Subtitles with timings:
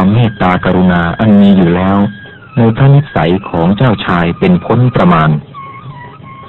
[0.00, 1.96] ความเมตตากรุณาอันมีอยู่แล้ว
[2.56, 5.30] ในพระนิสัยของเจ้าชายเป็นพ้นประมาณ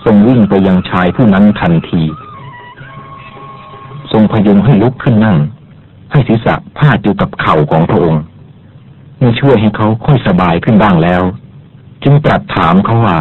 [0.04, 2.02] ทรงวิ่งไปยังชายผู้นั้นทันที
[4.12, 5.38] ทรงพยุงให้ลุกขึ้นนั่ง
[6.12, 8.22] ให้ศีรษะพาดอยู่กับเข่าของพระองค์
[9.18, 11.22] เมื่อช่วยให้เขาค่อยสบายขึ้นบ้างแล้ว
[12.04, 13.18] จึงตรัสถามเขาว่า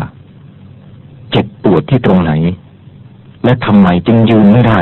[1.30, 2.32] เจ็บปวดที่ตรงไหน
[3.45, 4.81] และทำไมจึงยืนไม่ได้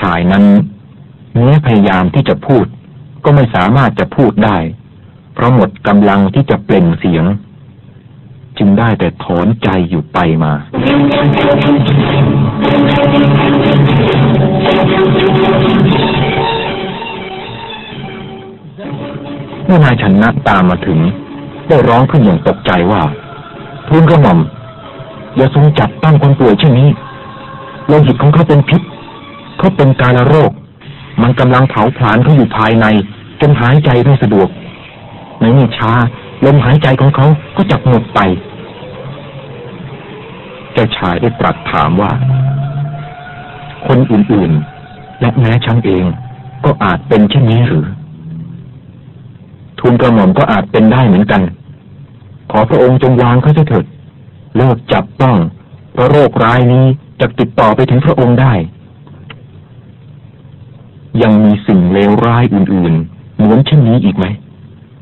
[0.00, 0.44] ชายนั้น
[1.32, 2.66] แม้พยายามที่จะพูด
[3.24, 4.56] ก็ไม่สามารถจะพูดได้
[5.34, 7.24] เพราะหมดกำลังที่จะเปล่งเสียง
[8.58, 10.52] จึงได้แต่ถอนใจอยู่ไปมา
[19.66, 20.98] เมื่อนายชนะตามมาถึง
[21.68, 23.02] ได้ร้องขึ้นอย่างตกใจว่า
[23.88, 24.38] ทูลกระหม่อม
[25.36, 26.88] อย่าทรงจับตั้งคนป่วยเช่นนี้
[27.86, 28.82] โลหิตของเขาเป็นพิษ
[29.58, 30.52] เขาเป็นกาลโรค
[31.22, 32.86] มันกำลังเผาผลาญเขาอยู่ภายใน
[33.40, 34.48] จนหายใจไม่สะดวก
[35.40, 35.92] ในไม่ช้า
[36.44, 38.20] ลมหายใจของเขาก็จะหมดไป
[40.72, 42.12] เจ้าชายได้ตรัสถามว่า
[43.86, 46.04] คนอื่นๆ และแม้ฉันเอง
[46.64, 47.86] ก็อาจเป็นเช่นนี้หรือ
[49.78, 51.42] ทูลกระหม่อมก็อาจเป็นได้เหมือนกัน
[52.50, 53.84] ขอพระองค์จงวางเขาเถิด
[54.56, 55.36] เลิกจับต้อง
[55.92, 56.84] เพราะโรคร้ายนี้
[57.20, 58.52] จะติดต่อไปถึงพระองค์ได้
[61.22, 64.26] ยังมีสิ่งเลวร้ายอื่นๆ เหมือนเช่นนี้อีกไหม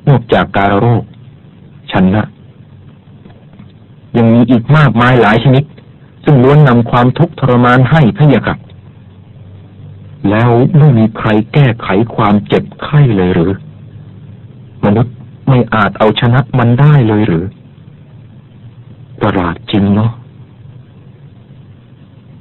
[0.09, 1.03] นอกจากการโรค
[1.93, 2.25] ฉันนะ
[4.17, 5.65] ยังมีอีกมากมายหลายชนิด
[6.25, 8.57] ซึ่งล้วนนำความทุกข์ทรมานให้พะยะค่ะ
[10.31, 13.53] แล้วไม่มีใครแก้ไขความเจ็บไข้เลยหรือ
[14.85, 15.15] มนุษย์
[15.49, 17.45] ไม่อาจเอาชนะมันได้เลยหรือ
[19.21, 20.11] ประหลาดจริงเนาะ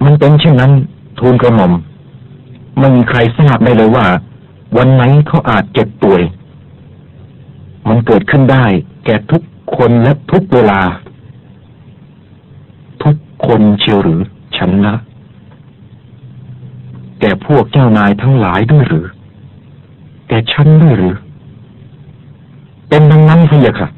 [0.03, 0.71] มันเป็นเช่นนั้น
[1.19, 1.73] ทูลกระหม่อม
[2.79, 4.07] ไม่มีใครทราบได้เลยว่า
[4.77, 6.21] วันไหนเขาอาจเจ็บป่วย
[7.87, 8.65] มันเกิดขึ้นได้
[9.05, 9.41] แก่ทุก
[9.75, 10.81] คนและทุกเวลา
[13.03, 14.21] ทุกคนเชียวหรือ
[14.57, 14.95] ฉันนะ
[17.19, 19.07] แก่พวกเจ้านายทั้งหลายด้วยหรือ
[20.27, 21.15] แก่ฉันด้วยหรือ
[22.89, 23.89] เป็นดังนั้นพะยค่ะ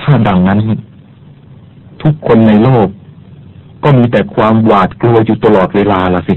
[0.00, 0.58] ถ้าดังนั้น
[2.02, 2.88] ทุกคนในโลก
[3.84, 6.34] ก็มีแต่ความหวาดกลัวอยู่ตลอดเวลาละสิ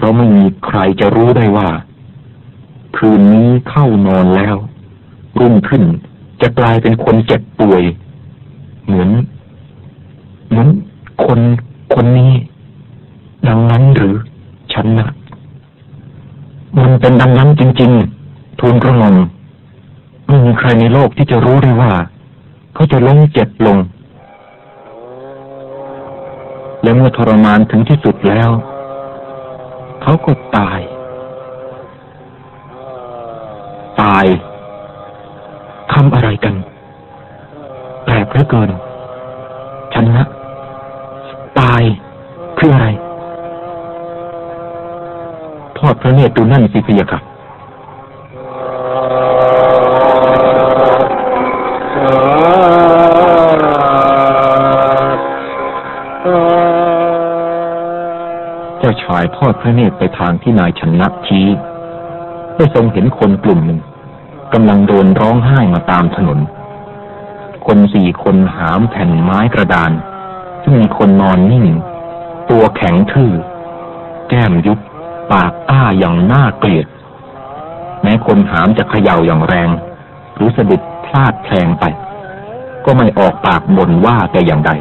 [0.00, 1.68] เพราะไม่มีใครจะรู้ได้ว่า
[2.96, 4.56] คืนนี้เข้านอนแล้ว
[5.38, 5.82] รุ่งขึ้น
[6.40, 7.82] จะกลายเป็นคนเจ็บป่วย
[8.86, 9.10] เหมือน
[10.48, 10.68] เหมือน
[11.24, 11.40] คน
[11.94, 12.32] คนนี้
[13.48, 14.14] ดังนั้นหรือ
[14.72, 15.08] ฉันนะ
[16.78, 17.90] มันเป็นดังนั้นจริง
[18.26, 19.16] ๆ ทูลกระหม่อม
[20.26, 21.92] ไม่มีใครในโลกที่จะรู้ได้ว่า
[22.74, 23.78] เขาจะล้มเจ็บลง
[26.82, 28.50] และเมื่อทรมานถึงที่สุดแล้ว
[30.02, 30.80] เขาก็ตาย
[34.00, 34.26] ตาย
[35.92, 36.54] ทำอะไรกัน
[38.04, 38.70] แปลกเหลือเกิน
[39.94, 40.24] ฉันนะ
[41.60, 41.82] ตาย
[42.58, 42.88] คืออะไร
[45.78, 61.46] ทอดพระเนตรดูนั่นสิพะยะค่ะเจ้าชายทอดพระเนตรไปทางที่นายชนะชี้
[62.56, 63.80] ได้ทรงเห็นคนกลุ่มหนึ่ง
[64.52, 66.38] กำลังโดนร้องไห้มาตามถนน
[67.66, 69.92] คนสี่คนหามแผ่นไม้กระดาน
[70.62, 71.66] ซึ่งมีคนนอนนิ่ง
[72.50, 73.32] ตัวแข็งทื่อ
[74.28, 74.78] แก้มยุบ
[75.32, 76.86] ปากอ้าอย่างน่าเกลียด
[78.02, 79.70] แม้คนหามจะเขย่าอย่างแรง
[80.34, 81.84] หรือสะดุดพลาดแพลงไป
[82.84, 84.72] ก็ไม่ออกปากบ่นว่าแต่อย่างใด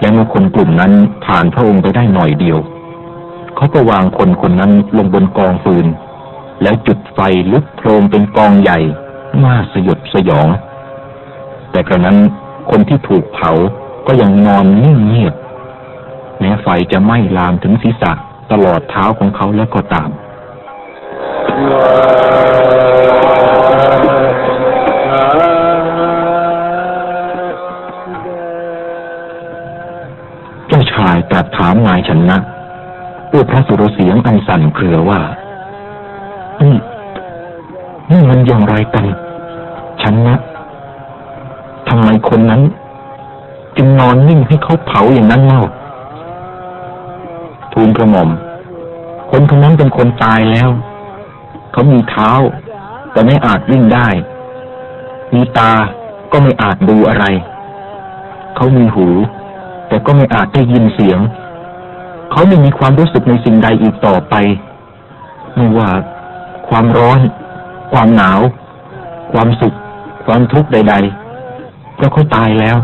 [0.00, 0.92] และเมื่อคนกลุ่มนั้น
[1.24, 2.58] ผ่านพระองค์ไปได้หน่อยเดียว
[3.56, 5.86] เขาก็วางคนคนนั้นลงบนกองฟืน
[6.62, 7.20] แล้วจุดไฟ
[7.52, 8.78] ลุกโพลงเป็นกองใหญ่
[9.42, 10.48] น่าสยดสยอง
[11.70, 12.18] แต่กระนั้น
[12.70, 13.50] คนที่ถูกเผา
[14.06, 15.34] ก็ยังนอนนิ่งเงียบ
[16.38, 18.12] แม้ไฟจะไหม้ลามถึงศีรษะ
[18.52, 20.10] ตลอดเท้าของเขาแล้วก็ตาม
[22.22, 32.38] เนนะ
[33.32, 35.20] ด้วยพระสุรเสียงอันสั่นเครือว่า
[36.62, 36.76] นี่
[38.10, 39.04] นี่มันอย่างไรกัน
[40.02, 40.36] ฉันนะ
[41.88, 42.62] ทำไมคนนั้น
[43.76, 45.62] จึงนอนนิ่งให้เขาเผาอย่างนั้นเล่า
[47.72, 48.30] ทูลกระหม่อม
[49.30, 50.68] คนคนนั้นเป็นคนตายแล้ว
[51.72, 52.30] เขามีเท้า
[53.12, 54.08] แต่ไม่อาจวิ่งได้
[55.34, 55.72] มีตา
[56.32, 57.24] ก็ไม่อาจดูอะไร
[58.56, 59.06] เขามีหู
[59.88, 61.18] แต่ก็ไม่อาจได้ยินเสียง
[62.34, 64.34] เขาไม่มีความรู้สึกในสิ่งใดอีกต่อไป
[65.56, 65.88] ไม่ว่า
[66.68, 67.18] ความร้อน
[67.92, 68.40] ความหนาว
[69.32, 69.74] ความสุข
[70.26, 72.76] ความทุกข์ใดๆแล้วเขาตายแล้ว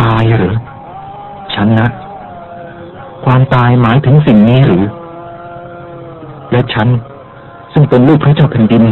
[0.00, 0.54] ตายหรือ
[1.54, 1.88] ฉันนะ
[3.24, 4.84] ความตายหมายถึงสิ่งนี้หรือ
[6.52, 6.88] และฉัน
[7.72, 8.82] ซึ่งเป็นลูกพระเจ้าแผ่นดิน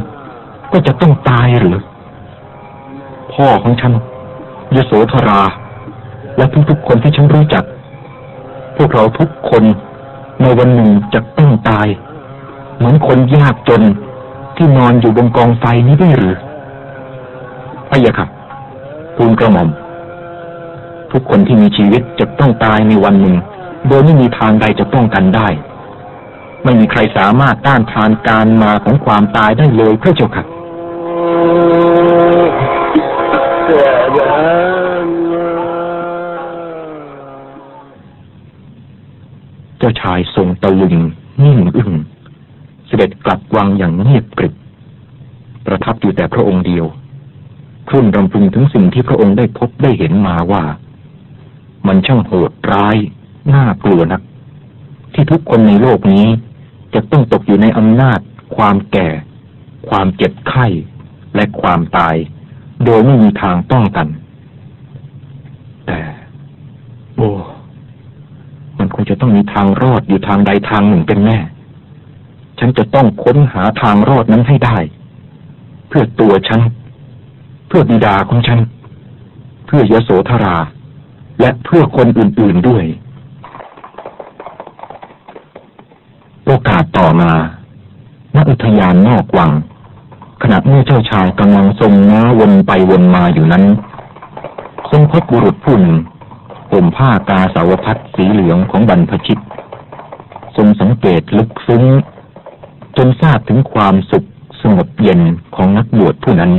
[0.73, 1.77] ก็จะต้องตายหรือ
[3.33, 3.93] พ่อของฉัน
[4.77, 5.43] ยโสธรา
[6.37, 7.65] และทุกๆคนที่ฉันรู้จัก
[8.79, 9.65] พวกเราทุกคน
[10.43, 11.87] ในวันหนึ่งจะต้องตาย
[12.77, 13.83] เหมือนคนยากจน
[14.57, 16.37] ที่นอนอยู่บนกองไฟนี้ด้หรือ
[17.91, 18.27] พะยะค่ะ
[19.17, 19.69] ทูลกระหม่อม
[21.13, 23.37] ทุกคนที่มีชีวิตจะต้องตายในวันหนึ่ง
[23.89, 25.49] โดยไม่มีทางใดจะป้องกันได้
[26.65, 30.45] ไม่มีใครสามารถต้านทานการมาของความตายได้เลยพระเจ้าค่ะ
[40.01, 40.97] ชายทรงตะลึง
[41.45, 41.93] นิ่งอึ้ง
[42.87, 44.55] เสด็จกลับวังอย่างเงียบกริบ
[45.67, 46.87] ประทับอยู่แต่พระองค์เดียว
[47.89, 50.65] ครุ่นรำพึงถึงสิ่งที่พระองค์ได้พบได้เห็นมาว่า
[51.87, 52.97] มันช่างโหดร้าย
[53.55, 54.23] น่ากลัวนัก
[55.15, 56.27] ที่ทุกคนในโลกนี้
[56.95, 58.19] จะต้องตกอยู่ในอำนาจ
[58.57, 59.09] ความแก่
[59.89, 60.67] ความเจ็บไข้
[61.35, 62.17] และความตาย
[62.85, 64.07] โดยไม่มีทางป้องกัน
[65.87, 66.01] แต่
[67.17, 67.31] โอ้
[68.95, 71.39] คงจะต้องมีทางรอดอยู่ทางใดทางหนึ่งเป็นแน่
[72.59, 74.79] ฉันจะต้องค้นหาทางรอดนั้นให้ได้
[75.89, 76.61] เพื่อตัวฉัน
[77.69, 78.59] เพื่อบิดาของฉัน
[79.67, 80.57] เพื่อยโสธรา
[81.41, 82.85] และเพื่อคนอื่นๆด้วย
[86.47, 87.33] โอกาสต่อมา
[88.35, 89.51] ณอุทยานนอกวัง
[90.43, 93.65] ขณะเมื่อเจ้าชายกำลังทรงม้าวนไปวนมาอยู่นั้น
[94.91, 95.97] ทรงพบบุรุษผู้หนึ่ง
[96.71, 99.39] ห่มผ้ากาสาวพัดสีเหลืองของบรรพชิต
[100.57, 101.85] ทรงสังเกตลึกซึ้ง
[102.97, 104.25] จนทราบถึงความสุข
[104.63, 105.21] สงบเย็น
[105.55, 106.53] ของนักบวชผู้นั้น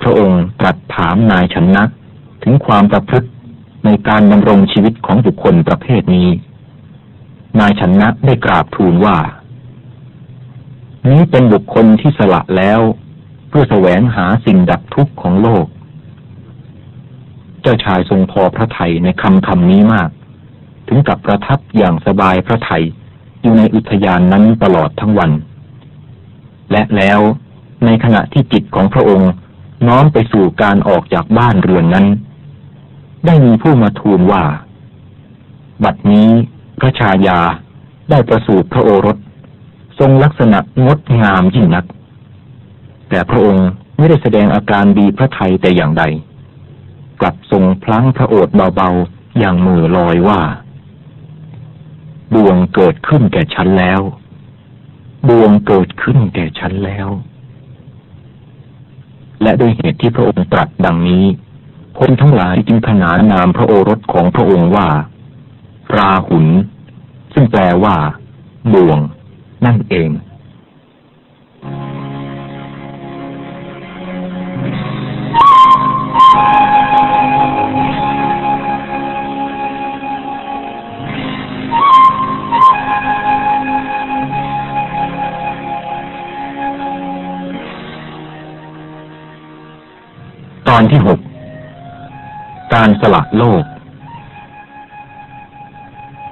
[0.00, 1.82] พระองค์ตรัสถามนายชนะ
[2.42, 3.28] ถึงความประพฤติ
[3.84, 6.28] ในการดำรงชีวิตของบุคคลประเภทนี้
[7.60, 9.16] นายชนะได้กราบทูลว่า
[11.10, 12.80] นี้เป็นบุคคลที่สละแล้ว
[13.48, 15.66] เพื่อแสวงหาสิ่งดับทุกข์ของโลก
[17.62, 20.10] เจ้าชายทรงพอพระไทยในคำคำนี้มาก
[20.88, 22.82] ถึงกับประทับอย่างสบายพระไทย
[23.42, 25.30] อยู่ในอุทยานนั้นตลอดทั้งวัน
[26.72, 27.20] และแล้ว
[27.84, 29.30] ในขณะที่จิตของพระองค์
[29.88, 32.06] น้อมไปสู่การออกจากบ้านเรือนนั้น
[33.26, 34.44] ได้มีผู้มาทูลว่า
[35.84, 36.28] บัดนี้
[36.80, 37.40] พระชายา
[38.10, 39.16] ได้ประสูติพระโอรส
[39.98, 41.84] ทรงลักษณะงดงามยิ่งนัก
[43.08, 43.66] แต่พระองค์
[43.98, 46.04] ไม่ได้แสดงอาการดีพระไทยแต่อย่างใด
[47.24, 50.40] กลับทรงพลั้งพระโอษฐ์เบาๆ อย่างมือลอยว่า
[52.34, 54.00] ดวงเกิดขึ้นแก่ฉันแล้ว
[55.28, 57.08] ดวงเกิดขึ้นแก่ฉันแล้ว
[59.42, 61.24] และด้วยเหตุที่พระองค์ตรัสดังนี้
[61.98, 64.88] คนทั้งหลายจึงขนานนามพระโอรสของพระองค์ว่า
[65.96, 66.46] ราหุล
[67.34, 67.96] ซึ่งแปลว่า
[68.74, 68.98] ดวง
[69.64, 70.10] นั่นเอง
[90.74, 91.20] ตอนที่หก
[92.74, 93.64] การสละโลก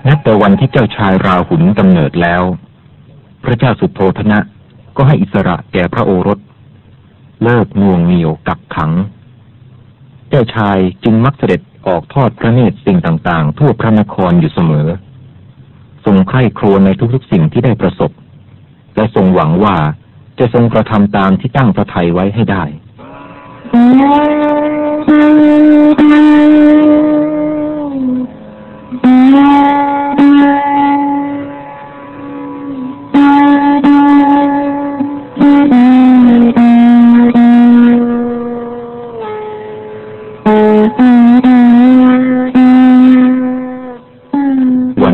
[0.07, 2.43] นับแต่วันที่เจ้าชายราหุลกำเนิดแล้ว
[3.45, 4.39] พระเจ้าสุโธธนะ
[4.97, 6.39] ก็ให้อิสระแก่พระโอรส
[7.43, 8.93] เลิกงวงเหนียวกักขัง
[10.29, 14.89] เจ้าชายจึงมักเสด็จออกทอดพระเนตรสิ่งต่างๆ ทั่วพระนครอยู่เสมอ
[16.05, 18.11] ทรงใคร่ครวญในทุกๆสิ่งที่ได้ประสบ
[18.97, 19.77] และทรงหวังว่า
[20.39, 22.65] จะทรงกระทำตามที่ตั้งพระทัยไว้ให้ได้
[23.73, 23.79] วัน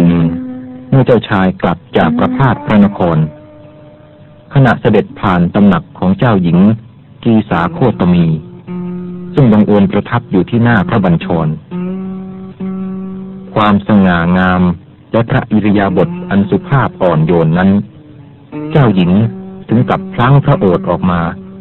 [0.08, 0.26] หนึ่ง
[0.88, 3.18] เมื่อเจ้าชายกลับจากประพาสพระนคร
[4.52, 6.58] ขณะเสด็จผ่านตำหนักของเจ้าหญิง
[7.24, 8.26] กีสาโคตมี
[9.66, 11.48] เอิญประทับอยู่ที่หน้าพระบัญชร
[13.54, 14.62] ความสง่างาม
[15.12, 17.70] และพระอิริยาบถอันสุภาพอ่อนโยนนั้น
[18.70, 19.12] เจ้าหญิง
[19.68, 21.20] ถึงกับพลั้งพระโอษฐ์ออกมา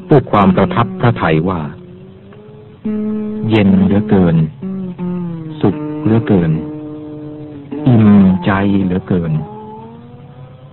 [0.09, 1.61] ด้วยความประทับพระทัยว่า
[3.49, 4.35] เย็นเหลือเกิน
[5.61, 6.51] สุขเหลือเกิน
[7.87, 8.09] อิ่ม
[8.45, 8.51] ใจ
[8.83, 9.31] เหลือเกิน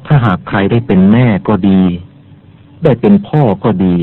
[0.07, 1.81] ถ้าหากใครได้เป็นแม่ก็ดี
[2.85, 3.97] ได้เป็นพ่อก็ดี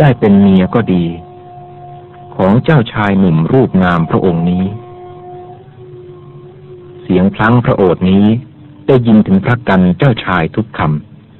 [0.00, 1.04] ได้เป็นเมียก็ดี
[2.40, 4.64] ของเจ้าชายหนุ่มรูปงามพระองค์นี้
[7.02, 8.26] เสียงพลังพระโอษฐ์นี้
[8.86, 10.80] ได้ยินถึงพระกันเจ้าชายทุกค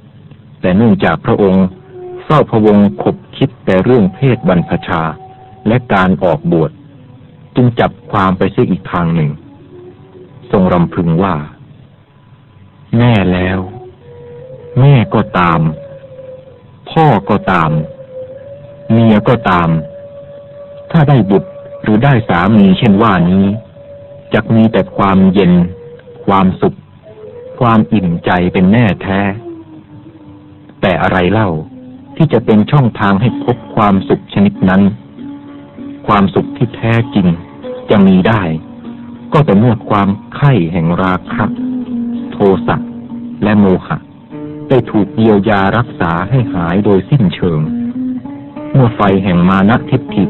[0.00, 1.67] ำแต่เนื่องจากพระองค์
[2.25, 5.02] เฝ้าพะวงขบคิดแต่เรื่องเพศบรรพชา
[5.69, 6.71] และการออกบวช
[7.57, 9.31] จึงจับความไปเสียอีกทางหนึ่ง
[10.50, 11.37] ทรงรำพึงว่า
[12.97, 13.59] แม่แล้ว
[14.81, 15.61] แม่ก็ตาม
[16.90, 17.71] พ่อก็ตาม
[18.93, 19.69] เมียก็ตาม
[20.92, 21.49] ถ้าได้บุตร
[21.83, 23.45] หรือได้สามีเช่นว่านี้
[24.33, 25.52] จะมีแต่ความเย็น
[26.26, 26.76] ความสุข
[27.61, 29.21] ความอิ่มใจเป็นแน่แท้
[30.80, 31.50] แต่อะไรเล่า
[32.16, 34.83] ที่จะเป็นช่องทางให้พบความสุขชนิดนั้น
[36.07, 37.26] ความสุขที่แท้จริง
[37.90, 38.42] จะมีได้
[39.33, 41.45] ก็แต่เมื่อความไข้แห่งราคะ
[42.33, 42.76] โทสะ
[43.42, 43.97] และโมหะ
[44.68, 47.61] ได้ถูกเยียวยารักษาให้หายโดยสิ้นเชิง
[48.73, 50.25] เมื่อไฟแห่งมานะทิฏฐิ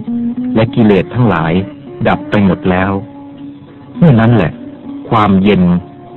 [0.54, 1.52] และกิเลสทั้งหลาย
[2.08, 2.92] ดับไปหมดแล้ว
[3.96, 4.52] เมื่อนั้นแหละ
[5.10, 5.62] ความเย็น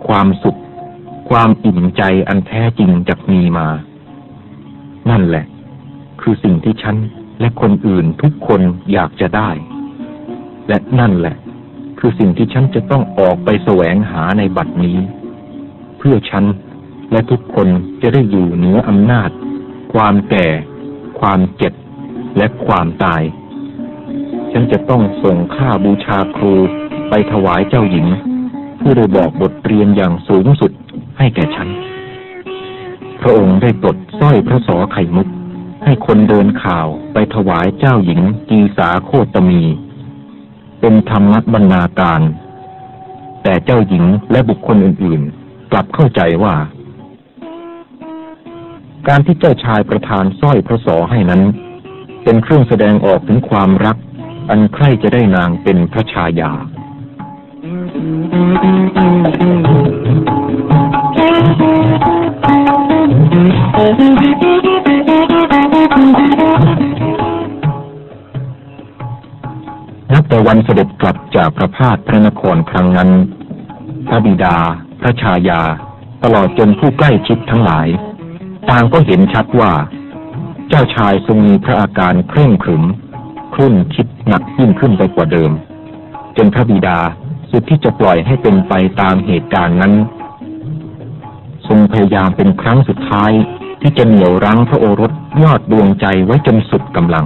[0.08, 0.60] ความสุข
[1.30, 3.68] ความอิ่มใจอันแท้จริงจะมีมา
[5.10, 5.46] นั่นแหละ
[6.22, 6.96] คือสิ่งที่ฉัน
[7.40, 8.62] และคนอื่นทุกคน
[8.94, 9.50] อยากจะได้
[10.70, 11.36] และนั่นแหละ
[12.00, 14.98] คือสิ่งที่ฉันจะต้องออกไปแสวงหาในบัดนี้
[15.98, 16.46] เพื่อฉัน
[17.12, 17.68] และทุกคน
[18.02, 19.30] จะได้อยู่เหนืออำนาจ
[19.94, 20.48] ความแก่
[21.20, 21.74] ความเจ็บ
[22.38, 23.22] และความตาย
[24.52, 26.54] ฉันจะต้องส่งค่าบูชาครู
[27.10, 28.08] ไปถวายเจ้าหญิง
[28.80, 30.72] ผู้ได้บอกบทเรียนอย่างสูงสุด
[31.18, 31.70] ให้แก่ฉัน
[33.22, 35.28] พระองค์ได้ปลดสร้อยพระสอไข่มุก
[35.84, 39.62] ให้คนเดินข่าวไปถวายเจ้าหญิงกีสาโคตมี
[40.80, 42.22] เป็นธรรมบรรณาการ
[43.44, 46.56] แต่เจ้าหญิงและบุคคลอื่นๆ กลับเข้าใจว่า
[49.08, 51.42] การที่เจ้าชายประทานสร้อยพระสอให้นั้น
[52.24, 53.98] เป็นเครื่องแสดงออกถึงความรัก
[54.50, 56.52] อันใครจะได้นางเป็นพระชายา
[70.14, 73.10] นับแต่วันเสด็จกลับจากพระพาสพระนครครั้งนั้น
[74.08, 74.58] พระบิดา
[75.02, 75.62] พระชายา
[76.24, 77.88] ตลอดจนผู้ใกล้ชิดทั้งหลาย
[78.70, 79.74] ต่างก็เห็นชัดว่า
[80.70, 82.84] เจ้าชายทรงมีพระอาการเคร่งขรึม
[83.54, 85.52] ครุ่นคิดหนักยิ่งขึ้นไปกว่าเดิม
[86.38, 87.00] จนพระบิดา
[87.52, 89.94] สุดที่จะปล่อยให้เป็นไปตามเหตุการณ์นั้น
[91.68, 93.32] ทรงพยายามเป็นครั้งสุดท้าย
[93.82, 95.12] ที่จะเหนี่ยวรั้งพระโอรส
[95.44, 97.26] ยอดดวงใจไว้จนสุดกำลัง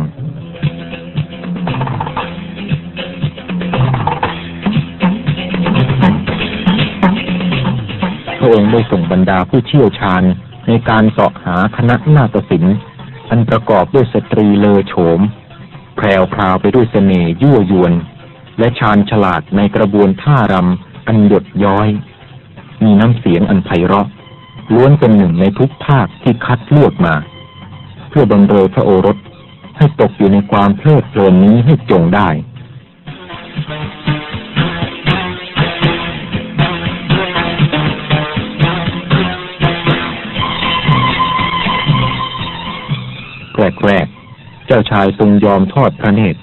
[8.39, 10.23] พระองค์ได้ส่งบรรดาผู้เชี่ยวชาญ
[10.67, 12.75] ในการเสาะหาคณะนาฏศิลป์
[13.29, 15.19] อันประกอบด้วยสตรีเลอโฉม
[15.95, 17.93] แพรวพราวไปด้วยเสน่ห์ยั่วยวน
[18.59, 21.87] และชาญฉลาดในกระบวนท่ารำอันหยดย้อย
[22.83, 24.07] มีน้ำเสียงอันไพเราะ
[24.73, 27.15] ล้วนเป็นหนึ่งในทุกภาคที่คัดเลือกมา
[28.09, 29.17] เพื่อบำเรอพระโอรส
[29.77, 32.29] ให้ตกอยู่ในความเพลิดเพลินนี้ให้จงได้
[43.85, 44.14] แรกๆ
[44.65, 46.39] เจ้าชายทรงยอมทอดพระเนตร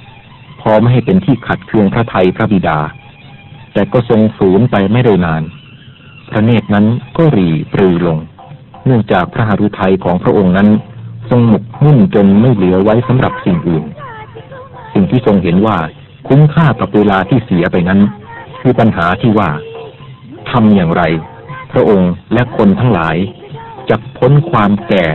[0.61, 2.79] พอไม่ให้เป็นที่ขัดเคืองพระไทยพระบิดา
[3.73, 5.43] แต่ก็ทรงฝืนไปไม่ได้นาน
[6.31, 6.87] พระเนตรนั้น
[7.17, 8.19] ก็รีปรือลง
[8.85, 10.69] เนื่องจากพระหฤทัยของพระองค์นั้น
[11.31, 13.85] ทรงหมกมุ่นจนไม่เหลือไว้สำหรับสิ่งอื่น
[14.93, 15.79] สิ่งที่ทรงเห็นว่า
[16.29, 18.01] คุ้มค่ากับเวลาที่เสียไปนั้น
[18.61, 19.51] คือปัญหาที่ว่า
[20.51, 21.03] ทำอย่างไร
[21.73, 23.17] พระองค์และคนทั้งหลาย
[23.89, 25.07] จะพ้นความแก่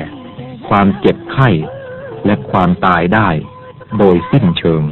[0.69, 1.49] ความเจ็บไข้
[2.27, 3.29] และความตายได้
[3.97, 4.83] โดยสิ้นเชิง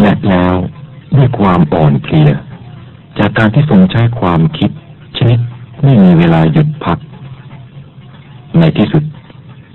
[0.00, 0.54] และแล้ว
[1.16, 2.30] ด้วยความอ่อนเพลีย
[3.18, 4.70] จากการที่ทรงใช้ความคิด
[5.16, 5.38] ชนิด
[5.82, 6.98] ไม่มีเวลาหยุดพัก
[8.58, 9.04] ในที่สุด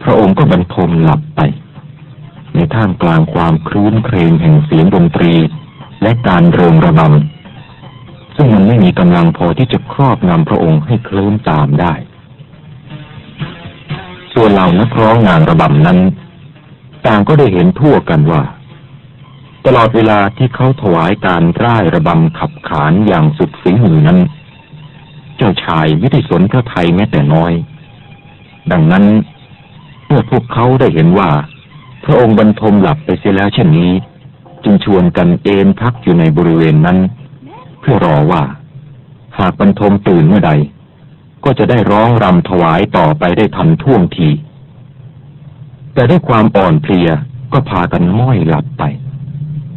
[0.03, 1.41] พระองค์ก็บรรทมหลับไป
[2.53, 5.33] ในท่ามกลางความครื้นเครงแห่งเสียงดนตรี
[6.01, 11.93] และการเริงระบำ ซึ่งมันไม่มีกำลังพอที่จะครอบงำพระองค์ให้เคลิ้มตามได้
[14.33, 15.99] ส่วนเหล่านักร้องงานระบำนั้น
[17.05, 18.43] ต่างก็ได้เห็นทั่วกันว่า
[19.65, 24.19] ตลอดเวลาที่เขาถวายการร่ายระบำขับขานอย่างสุดฝีมือนั้น
[25.37, 27.53] เจ้าชายไม่ได้สนพระไทยแม้แต่น้อย
[28.71, 29.03] ดังนั้น
[30.07, 31.29] เมื่อพวกเขาได้เห็นว่า
[32.05, 33.91] พระองค์บรรทมหลับไปเสียแล้วเช่นนี้
[34.63, 36.97] จึงชวนกันเอนพักอยู่ในบริเวณนั้น
[37.79, 38.43] เพื่อรอว่า
[39.37, 40.51] หากบรรทมตื่นเมื่อใด
[41.43, 44.29] ก็จะได้ร้องรำถวายต่อไปได้ทันท่วงที
[45.93, 47.09] แต่ด้วยความอ่อนเพลีย
[47.53, 48.83] ก็พากันม้อยหลับไป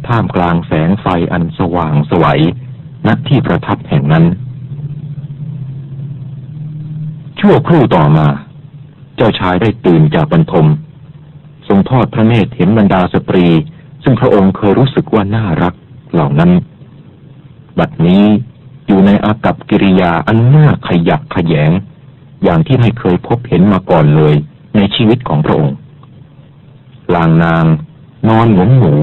[0.07, 2.41] ท่ามกลางแสงไฟอันสว่างสวัย
[3.07, 4.25] ณที่ประทับแห่งนั้น
[7.39, 8.27] ชั่วครู่ต่อมา
[9.15, 10.67] เจ้าชายได้ตื่นจากบรรทม
[11.67, 13.45] ทรงทอดพระเนตรเห็นบรรดาสตรี
[14.03, 15.73] ซึ่งพระองค์เคยรู้สึกว่าน่ารัก
[16.13, 16.51] เหล่านั้น
[17.79, 18.23] บัดนี้
[18.87, 21.71] อยู่ในอากับกิริยาอันน่าขยักขยง
[22.43, 24.35] อย่างที่ไม่เคยพบเห็นมาก่อนเลย
[24.75, 25.75] ในชีวิตของพระองค์
[27.15, 27.65] ลางนาง
[28.29, 28.93] นอนหมุนหมู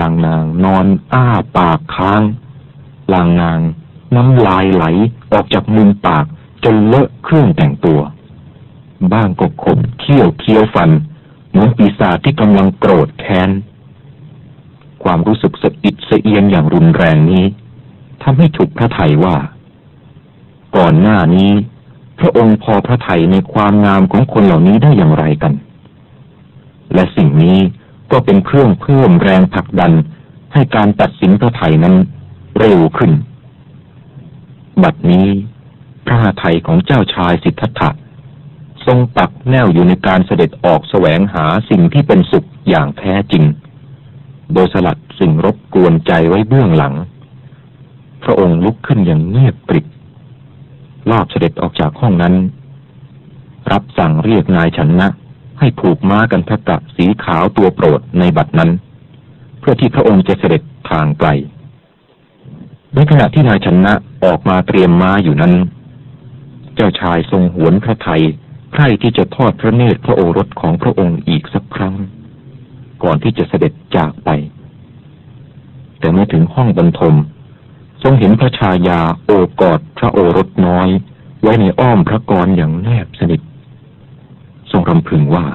[0.00, 2.22] ลางนางนอนอ้าปากค้าง
[3.12, 3.60] ลางนาง
[4.14, 4.84] น้ำลายไหล
[5.32, 6.24] ออกจากมุมปาก
[6.64, 8.00] จนเลอะเครื่องแต่งตัว
[9.12, 10.90] บ้างก็ขบเคี้ยวเคี้ยวฟัน
[11.50, 13.50] เหมือนปีศาจที่กำลังโกรธแค้น
[15.06, 17.44] ความรู้สึกสะอิดสะเอียนอย่างรุนแรงนี้
[18.22, 19.36] ทำให้ถูกพระไทยว่า
[20.76, 21.50] ก่อนหน้านี้
[22.18, 25.52] พระองค์พอพระไทยในความงามของคนเหล่านี้ได้อย่างไรกัน
[26.94, 27.58] และสิ่งนี้
[28.12, 29.92] ก็เป็นเครื่องเพิ่มแรงผลักดัน
[30.52, 31.94] ให้การตัดสินพระไทยนั้น
[32.58, 33.12] เร็วขึ้น
[34.82, 35.28] บัดนี้
[36.06, 37.90] พระไทยของเจ้าชายสิทธัตถะ
[38.86, 43.44] ทรงปักแนวอยู่ในการเสด็จออกแสวงหาสิ่งที่เป็นสุขอย่างแท้จริง
[44.54, 46.94] โดยสลัดสิ่งรบกวนใจไว้เบื้องหลัง
[48.24, 49.86] พระองค์ลุกขึ้นอย่างเงียบกริบ
[51.10, 52.34] ลอบเสด็จออกจากห้องนั้น
[53.72, 55.08] รับสั่งเรียกนายชนะ
[55.58, 58.70] ให้ผูกม้ากันทกะสีขาวตัวโปรดในบัดนั้น
[59.60, 61.28] เพื่อที่พระองค์จะเสด็จทางไกล
[62.94, 63.92] ในขณะที่นายชนะ
[64.24, 65.54] ออกมาเตรียมม้าอยู่นั้น
[66.74, 68.22] เจ้าชายทรงหวนพระไทย
[68.72, 71.94] ใคร่ที่จะทอดพระเนตรพระโอรสของพระองค์อีกสักครั้ง
[73.06, 74.30] ก่อนที่จะเสด็จจากไป
[75.98, 77.14] แต่เมื่อถึงห้องบรรทม
[78.02, 80.88] ทรงเห็นพระชายาโอบกอดพระโอรสน้อย
[81.42, 83.40] ไว้ในอ้อมพระกรอย่างแนบสนิท
[84.70, 85.46] ทรงรำพึงว่า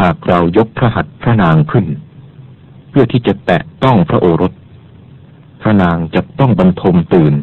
[0.00, 1.86] หากเรายกพระหัตถ์พระนางขึ้น
[2.88, 4.52] เพื่อที่จะแตะต้องพระโอรส
[5.60, 7.34] พระนางจะต้องบรรทมตื่น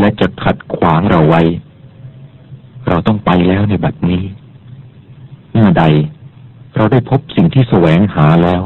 [0.00, 1.42] และจะขัดขวางเราไว้
[2.88, 4.22] เราต้องไปแล้วในบัดนี้
[5.52, 5.84] เมื่อใด
[6.78, 8.62] เราได้พบสิ่งที่แสวงหาแล้ว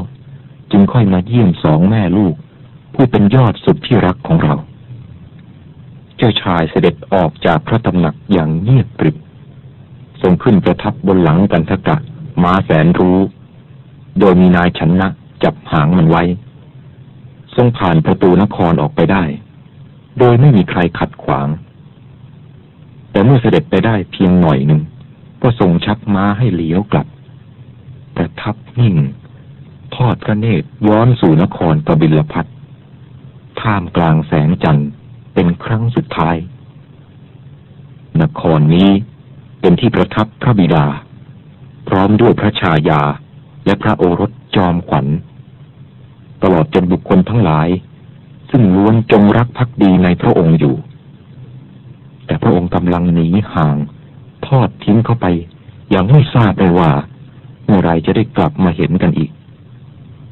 [0.71, 2.35] จึงค่อยมาเยี่ยมสองแม่ลูก
[2.93, 4.55] ผู้เป็นยอดสุดที่รักของเรา
[6.17, 9.17] เจ้าชายเสด็จออกจากพระตำหนักอย่างเงียบกริบ
[10.21, 11.97] ทรงขึ้นประทับบนหลังกันทกะ
[12.43, 13.17] ม้าแสนรู้
[14.19, 15.07] โดยมีนายชนะ
[15.43, 16.23] จับหางมันไว้
[17.55, 19.23] ทรงผ่านประตูนครออกไปได้
[20.19, 21.47] โดยไม่มีใครขัดขวาง
[23.11, 24.81] แต่เมื่อเสด็จไปได้เพียงหน่อยหนึ่ง
[25.41, 27.07] ก็ทรงชักม้าให้เลี้ยวกลับ
[28.13, 28.95] แต่ทับนิ่ง
[29.95, 32.45] ทอดพระเนตรย้อนสู่นครกบิลพัท
[33.61, 34.89] ท่ามกลางแสงจันทร์
[35.33, 36.35] เป็นครั้งสุดท้าย
[38.21, 38.89] นครนี้
[39.61, 40.85] เป็นที่ประทับพระบิดา
[41.87, 43.01] พร้อมด้วยพระชายา
[43.65, 45.05] และพระโอรสจอมขวัญ
[46.43, 47.67] ตลอดจนบุคคลทั้งหลาย
[48.49, 50.75] ซึ่งล้วนจงรักภักดีในพระองค์อยู่
[52.25, 53.77] แต่พระองค์กำลังหนีห่าง
[54.47, 55.25] ทอดทิ้งเข้าไป
[55.89, 56.91] อย่างไม่ทราบเลยว่า
[57.65, 59.31] เมื่อไรจะได้กลับมาเห็นกันอีก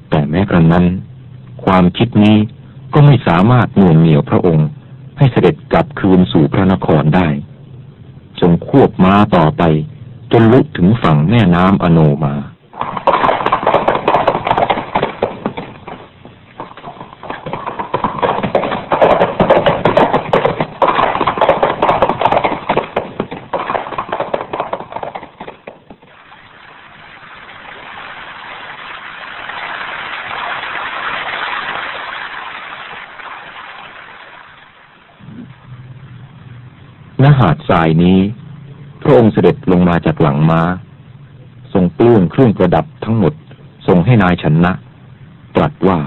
[0.10, 0.86] แต่แม้กระนั้น
[1.64, 2.38] ความคิดนี้
[2.94, 4.68] ก็ไม่สามารถหน่วงเหนี่ยวพระองค์
[5.18, 7.28] ให้เสด็จกลับคืนสู่พระนครได้
[8.40, 9.64] จงควบม้าต่อไป
[10.32, 38.20] จนลุกถึงฝั่งแม่น้ำอโนมาาดทรายนี้
[39.02, 40.62] พระองค์เสด็จลงมาจากหลังม้า
[41.74, 43.34] ทรงเปลื้องเครื่องประดับทั้งหมด
[43.88, 44.72] ทรงให้นายชนนะ
[45.56, 46.00] ตรัสว่า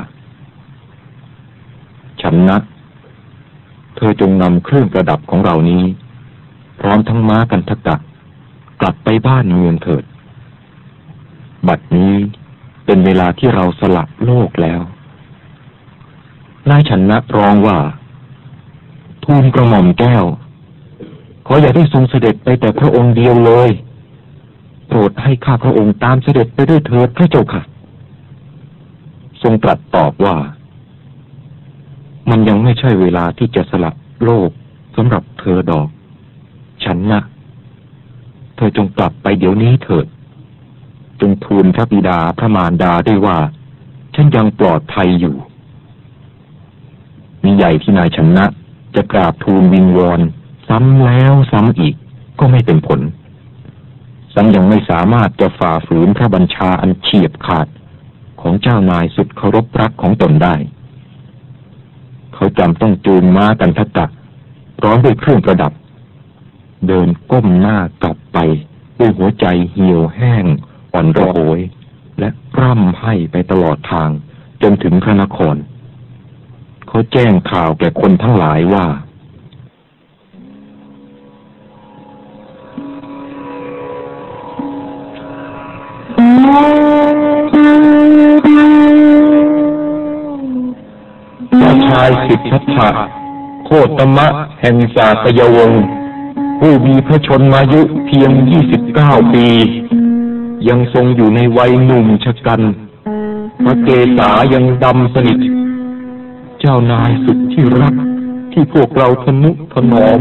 [2.23, 2.57] ชนนะ
[3.97, 5.85] เธอจงนำเครื่องประดับของเรานี้
[6.81, 7.97] พร้อมทั้งม้ากันทกะ
[8.81, 10.05] กลับไปบ้านเมืองเถิด
[11.69, 12.13] บัดนี้
[12.85, 14.81] เป็นเวลาที่เราสละโลกแล้ว
[16.71, 17.79] นายชนนะร้องว่า
[19.25, 20.25] ทูลกระหม่อมแก้ว
[21.47, 23.71] ขออย่าได้ทรงเสด็จไปแต่พระองค์เดียวเลย
[24.89, 27.63] โปรดให้ข้าพระองค์ตามเสด็จไปด้วยเถิดพระเจ้าค่ะ
[29.43, 30.37] ทรงตรัสตอบว่า
[32.31, 34.51] มันยังไม่ใช่เวลาที่จะสลับโลก
[34.97, 35.89] สำหรับเธอดอก
[36.85, 37.21] ฉันนะ
[38.57, 40.07] เธอจงกลับไปเดี๋ยวนี้เถิด
[41.21, 43.39] จงทูลพระบิดาพระมารดาได้วยว่า
[44.15, 45.37] ฉันยังปลอดภัยอยู่
[47.45, 48.45] มีใหญ่ที่นายชนะ
[48.95, 50.21] จะกราบทูลวิงวอน
[50.69, 51.95] ซ้ำแล้วซ้ำอีก
[52.39, 53.01] ก็ไม่เป็นผล
[54.35, 57.67] สังยังไม่สามารถจะฝ่าฝืนพระบัญชาอันเฉียบขาด
[58.41, 60.55] ของเจ้านายสุดเคารพรักของตนได้
[62.35, 64.11] เขาจำต้องจูงม้ากันทะตัก
[64.79, 65.73] พร้อมด้วยเครื่องประดับ
[66.89, 68.39] เดินก้มหน้ากลับไป
[68.99, 70.45] ด้วยหัวใจเหี่ยวแห้ง
[70.93, 71.61] อ่อนระโหย
[72.19, 72.29] และ
[72.61, 74.11] ร่ำไห้ไปตลอดทาง
[74.63, 75.57] จนถึงพระนคร
[76.89, 92.89] เขาแจ้งข่าวแก่คนทั้งหลายว่าาชายสิทธัตถะ
[93.67, 94.27] โคตมะ
[94.61, 95.85] แห่งสาตยวงศ์
[96.59, 98.31] ผู้มีพระชนมายุเพียง
[98.83, 99.47] 29 ปี
[100.69, 102.61] ยังทรงอยู่ในวัยหนุ่มชะกัน
[103.65, 103.89] พระเก
[104.19, 105.39] ศายังดำสนิท
[106.61, 107.95] เจ้านายสุดที่รัก
[108.53, 110.21] ที่พวกเราทนุถนอม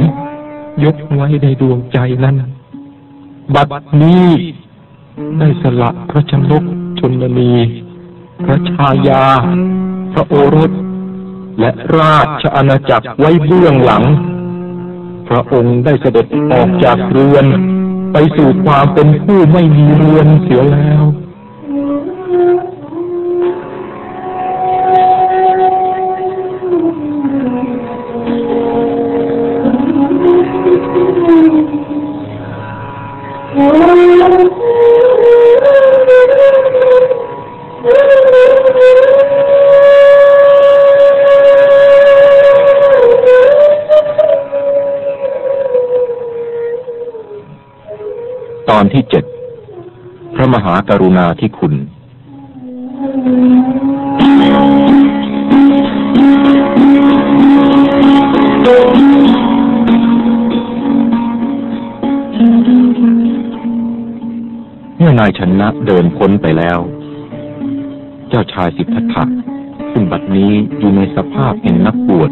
[0.84, 2.36] ยกไว้ในดวงใจนั้น
[3.56, 4.28] บัดนี้
[5.40, 6.64] ได้สละพระชนก
[7.00, 7.54] ชนนี
[8.44, 9.24] พระชายา
[10.14, 10.72] พระโอรส
[11.60, 14.04] และราชอาณาจักรไว้เบื้องหลัง
[15.28, 17.46] พระองค์ได้เสด็จออกจากเรือน
[18.14, 21.04] ไปสู่ความเป็นผู้ไม่มีเรือนเสียแล้ว
[50.54, 51.74] มหากรุณาธิคุณ
[64.98, 66.80] เมื่อนายชนะเดินพ้นไปแล้ว
[68.30, 69.24] เจ้าชายสิทธัตถะ
[69.92, 72.32] ซึ่งบัดนี้อยู่ในสภาพเป็นนักบวช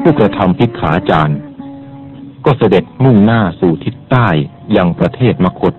[0.00, 1.38] ผู้กระทำพิกขาจารย์
[2.44, 4.28] ก็เสด็จมุ่งหน้าสู่ทิศใต้
[4.76, 5.74] ยังประเทศมคต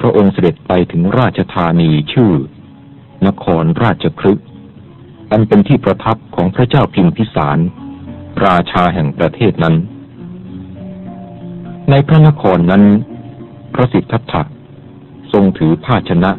[0.00, 2.32] พระองค์เสด็จไปถึงราชธานีชื่อ
[3.26, 4.40] นครราชครึก
[5.30, 7.58] อันเป็นที่ประทับของพระเจ้าพิมพิสาร
[8.46, 9.74] ราชาแห่งประเทศนั้น
[11.90, 12.84] ในพระนครนั้น
[13.74, 14.42] พระสิทธัตถะ
[15.32, 16.30] ทรงถือภาชนะ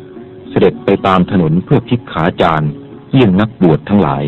[0.49, 2.71] เสด็จไปตามถนนเพื่อพิกขาจารย์
[3.11, 4.23] เยี่ยงนักบวชทั้งหลาย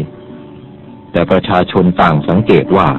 [1.12, 2.90] แต่ประชาชนต่างสังเกตว่า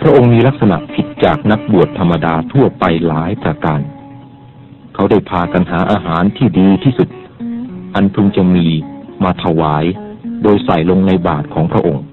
[0.00, 3.80] พระองค์มีลักษณะผิดจากนักบวชธรรมดาทั่วไปหลายประการ
[5.00, 7.08] เขาได้พากันหาอาหารที่ดีที่สุด
[7.94, 8.66] อันพึงจะมี
[9.24, 9.84] มาถวาย
[10.42, 12.04] โดยใส่ลงในบาตรของพระองค์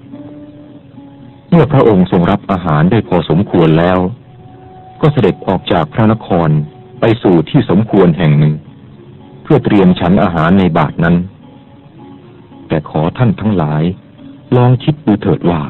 [1.50, 3.98] เมื่อพระองค์ทรงรับอาหารได้พอสมควรแล้ว
[5.00, 6.48] ก็เสด็จออกจากพระนคร
[7.00, 8.54] ไปสู่ที่สมควรแห่งหนึ่ง
[9.42, 11.16] เพื่อเตรียมฉันอาหารในบาทนั้น
[12.68, 13.82] แต่ขอท่านทั้งหลาย
[14.56, 15.62] ลองคิดดูเถิดว่า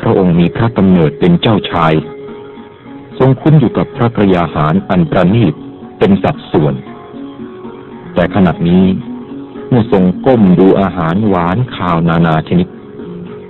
[0.00, 1.92] พระองค์มีพระกำเนิดเป็นเจ้าชาย
[3.18, 5.54] ทรงคุ้นอยู่กับพระกรยาหารอันประณีต
[5.98, 6.74] เป็นสัดส่วน
[8.14, 8.84] แต่ขณะนี้
[9.68, 12.68] เมื่อทรงก้มดูอาหารหวานข้าวนานาชนิด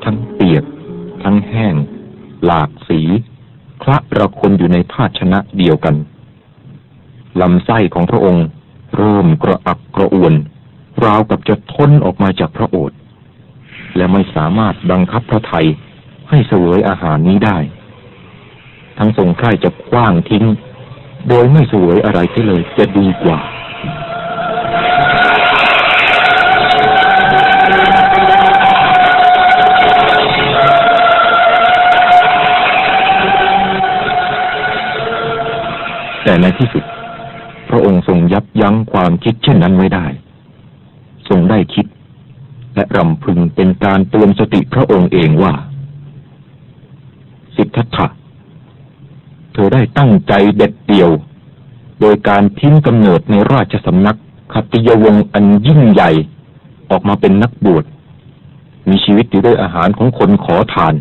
[0.05, 0.65] ทั้งเปียก
[1.23, 1.75] ทั้งแห้ง
[2.45, 3.01] หลากสี
[3.83, 5.95] คละระคนอยู่ในภาชนะเดียวกัน
[7.41, 8.47] ลำไส้ของพระองค์
[8.97, 10.35] เริ่มกระอักกระอ่วน
[11.05, 12.97] ราวกับจะทนออกมาจากพระโอษฐ์
[13.97, 15.67] และไม่สามารถบังคับพระไทย
[16.31, 17.59] ให้เสวยอาหารนี้ได้
[18.99, 20.45] ทั้งทรงใคร่จะคว้างทิ้ง
[21.29, 23.39] โดยไม่สวยอะไรที่เลยจะดีกว่า
[36.25, 36.85] แต่ในที่สุด
[37.69, 40.07] พระองค์ทรงยับยั้งความคิดเช่นนั้นไว้ได้
[41.29, 41.87] ทรงได้คิด
[42.75, 45.53] และรำพึงเป็นการเตือนสติพระองค์เองว่า
[47.57, 48.07] สิทธัตถะ
[49.53, 51.11] เธอได้ตั้งใจเด็ด เดี่ยว
[52.01, 54.17] โดยการทิ้งกำเนิดในราชสำนัก
[54.53, 56.11] คติยวงศ์อันยิ่งใหญ่
[56.91, 57.85] ออกมาเป็นนักบวช
[58.89, 60.95] มีชีวิตอยู่ด้วยอาหารของคนขอทาน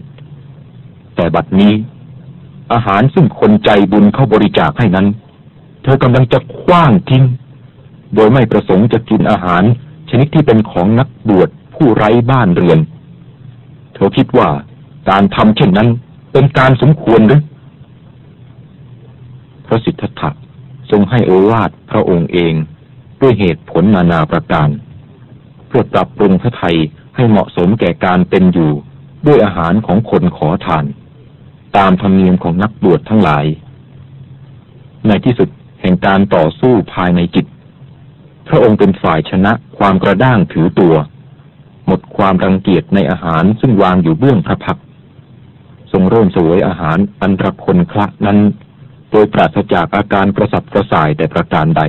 [1.15, 1.73] แต่บัดนี้
[2.73, 5.07] อาหารซึ่งคนใจบุญเข้าบริจาคให้นั้น
[5.83, 7.23] เธอกำลังจะคว้างทิ้ง
[8.15, 9.63] โดยไม่ประสงค์จะกินอาหาร
[10.09, 12.79] ชนิดที่เป็นของนักบวชผู้ไร้บ้านเรือน
[13.93, 14.49] เธอคิดว่า
[15.09, 15.89] การทำเช่นนั้น
[16.31, 17.41] เป็นการสมควรหรือ
[19.73, 20.29] ระสิทธัตถะ
[20.91, 22.53] ทรงให้โอวาทพระองค์เอง
[23.21, 24.69] ด้วยเหตุผลนานาประการ
[25.67, 26.77] เพื่อปรับปรุงพระไทย
[27.15, 28.71] ให้เหมาะสมแก่การเป็นอยู่
[29.27, 30.85] ด้วยอาหารของคนขอทาน
[31.77, 33.45] ตามธรรมเนียมของนักบวชทั้งหลาย
[35.07, 35.49] ในที่สุด
[35.81, 37.45] แห่งการต่อสู้ภายในจิต
[38.47, 40.95] พระองค์เป็นฝ่ายชนะความกระด้างถือตัว
[41.87, 44.77] หมดความรังเกียจในอาหารซึ่งวางอยู่เบื้องพระพัก
[45.91, 48.39] ทรงเริ่มสวยอาหารอันตรคนคละนั้น
[49.13, 51.83] โดยปราศจากอาการกระสับกระส่ายแต่ประการใด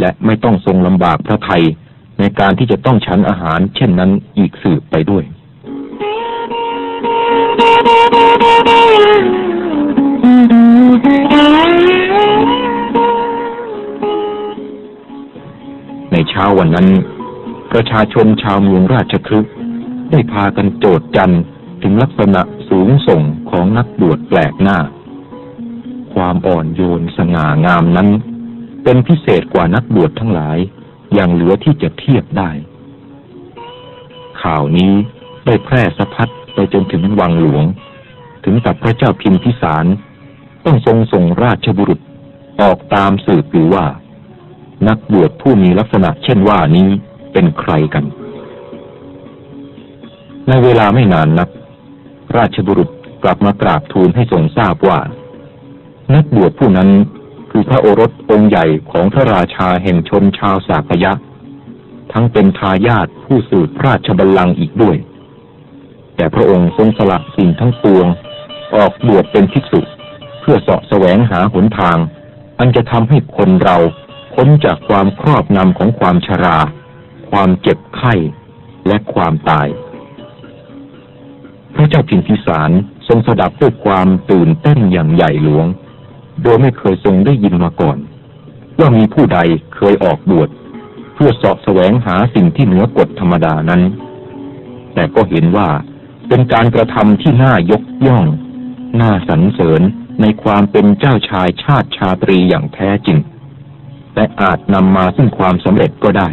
[0.00, 1.64] และไม่ต้องทรงลำบากพระไทย
[2.18, 5.24] ในการที่จะต้องฉันอาหาร เช่นนั้นอีกสืบไปด้วย
[16.12, 16.88] ในเช้าวันนั้น
[17.72, 19.52] ประชาชนชาวเมืองราชคฤห์
[20.10, 21.32] ได้พากันโจดจัน
[21.82, 24.78] ถึงลักษณะสูงส่งของนักบวชแปลกหน้า
[26.26, 28.08] ความอ่อนโยนสง่างามนั้น
[28.84, 30.58] เป็นพิเศษกว่านักบวชทั้งหลาย
[31.14, 32.50] อย่างเหลือที่จะเทียบได้
[34.42, 34.92] ข่าวนี้
[35.46, 37.64] ได้แพร่สะพัดไปจนถึงวังหลวง
[38.44, 39.86] ถึงกับพระเจ้าพิมพิสาร
[40.64, 42.00] ต้องทรงส่งราชบุรุษ
[42.60, 43.86] ออกตามสืบหรือว่า
[44.88, 46.88] นักบวชผู้มีลักษณะเช่นว่านี้
[47.32, 48.04] เป็นใครกัน
[50.48, 51.48] ในเวลาไม่นานนัก
[52.36, 52.90] ราชบุรุษ
[53.22, 55.00] กลับมากราบทูลให้ทรงทราบว่า
[56.12, 56.90] นักบวชผู้นั้น
[57.50, 61.12] คือพระโอรสองค์ใหญ่ของพระราชาแห่งชนชาวสากยะ
[62.12, 64.96] ทั้งเป็นทายาทผู้สืบราชบัลลังก์อีกด้วย
[66.16, 68.06] แต่พระองค์ทรงสละสิ่งทั้งปวง
[68.74, 69.80] ออกบวชเป็นภิกษุ
[70.40, 71.98] เพื่อเสาะแสวงหาหนทาง
[72.58, 73.76] อันจะทำให้คนเรา
[74.34, 76.58] พ้นจากความครอบนำของความชรา
[77.30, 78.14] ความเจ็บไข้
[78.86, 79.68] และความตาย
[81.74, 82.70] พระเจ้าพิมพิสาร
[83.08, 85.66] ทรงสดับด้วยความตื่นเต้นอย่างใหญ่หลวง
[86.42, 87.98] โดยไม่เคยทรงได้ยินมาก่อน
[88.78, 89.38] ว่ามีผู้ใด
[89.74, 90.48] เคยออกบวช
[91.14, 93.82] เพื่อเสาะแสวงหาสิ่งที่เหนือกฎธรรมดานั้น
[94.94, 95.68] แต่ก็เห็นว่า
[96.28, 98.24] เป็นการกระทำที่น่ายกย่อง
[99.00, 99.82] น่าสรรเสริญ
[100.20, 103.18] ในความเป็นเจ้าชายชาติชาตรีอย่างแท้จริง
[104.14, 106.28] และอาจนำมาซึ่งความสำเร็จก็ได้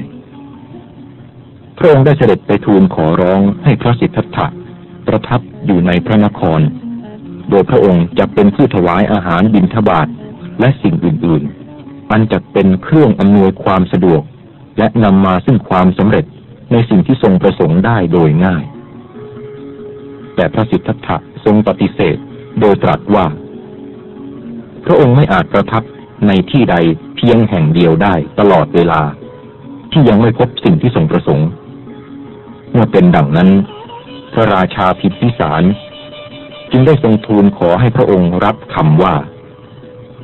[1.77, 4.47] พระองค์ได้เสด็จไปทูลขอร้องให้พระสิทธัตถะ
[5.07, 6.61] ประทับอยู่ในพระนคร
[7.49, 10.07] โดยพระองค์จะเป็นผู้ถวายอาหารบิณฑบาต
[10.59, 14.21] และสิ่งอื่นๆ อันจะเป็นเครื่องอำนวยความสะดวก
[14.77, 16.25] และนำมาซึ่งความสำเร็จ
[16.71, 18.63] ในสิ่งที่ทรงประสงค์ได้โดยง่าย
[20.35, 22.17] แต่พระสิทธัตถะทรงปฏิเสธ
[22.59, 23.25] โดยตรัสว่า
[24.85, 25.83] พระองค์ไม่อาจประทับ
[26.27, 26.75] ในที่ใด
[27.15, 29.01] เพียงแห่งเดียวได้ตลอดเวลา
[29.91, 31.47] ที่ยังไม่พบสิ่งที่ทรงประสงค์
[32.71, 33.49] เมื่อเป็นดังนั้น
[34.33, 35.63] พระราชาพิมพิสาร
[36.71, 39.15] จึงได้ทรงทูลขอให้พระองค์รับคำว่า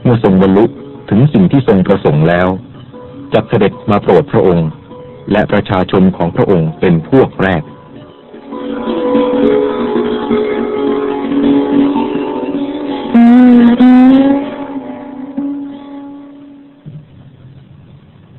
[0.04, 0.66] เมื่อทรงบรรลุ
[1.10, 2.48] ถึงสิ่งที่ทรงประสงค์แล้ว
[3.34, 4.68] จะเสด็จมาโปรดพระองค์
[5.32, 7.64] และประชาชนของพระองค์เป็นพวกแรก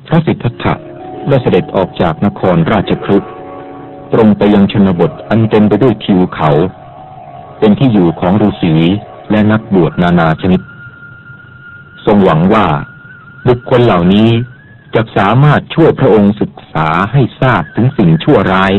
[0.07, 0.73] พระสิทธัตถะ
[1.27, 3.31] ได้เสด็จออกจากนครราชคฤห์
[4.13, 6.51] ตรงไปยังชนบทอันเต็มไปด้วยทิวเขา
[7.59, 8.75] เป็นที่อยู่ของฤาษี
[9.31, 10.61] และนักบวชนานาชนิด
[12.05, 12.65] ทรงหวังว่า
[13.47, 14.29] บุคคลเหล่านี้
[14.95, 18.73] จะสามารถช่วยพระองค์ศึกษาให้ทราบถึงสิ่งชั่วร้าย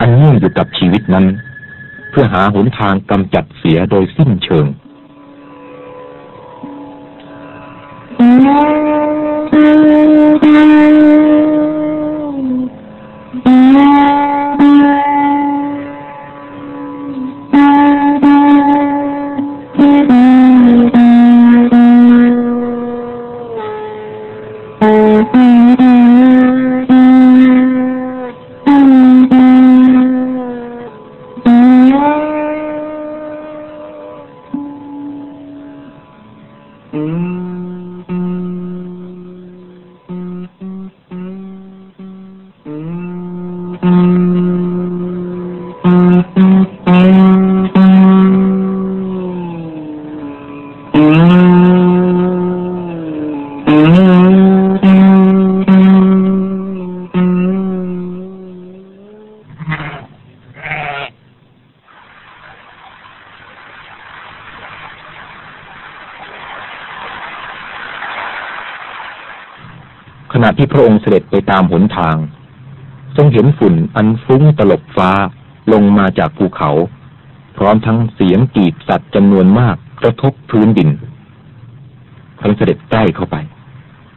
[0.00, 1.26] อันยิ่งอยู่กับชีวิตนั้น
[2.10, 4.66] เพื่อหาหนทางกำจัดเสียโดยสิ้นเชิง
[70.36, 72.16] ขณะที่พระองค์เสด็จไปตามหนทาง
[73.16, 75.10] ทรงเห็นฝุ่นอันฟุ้งตลบฟ้า
[75.72, 76.70] ลงมาจากภูเขา
[77.56, 80.90] พร้อมทั้งเสียงกรีดสัตว์จำนวนมากกระทบพื้นดิน
[82.38, 83.36] พระเสด็จใกล้เข้าไป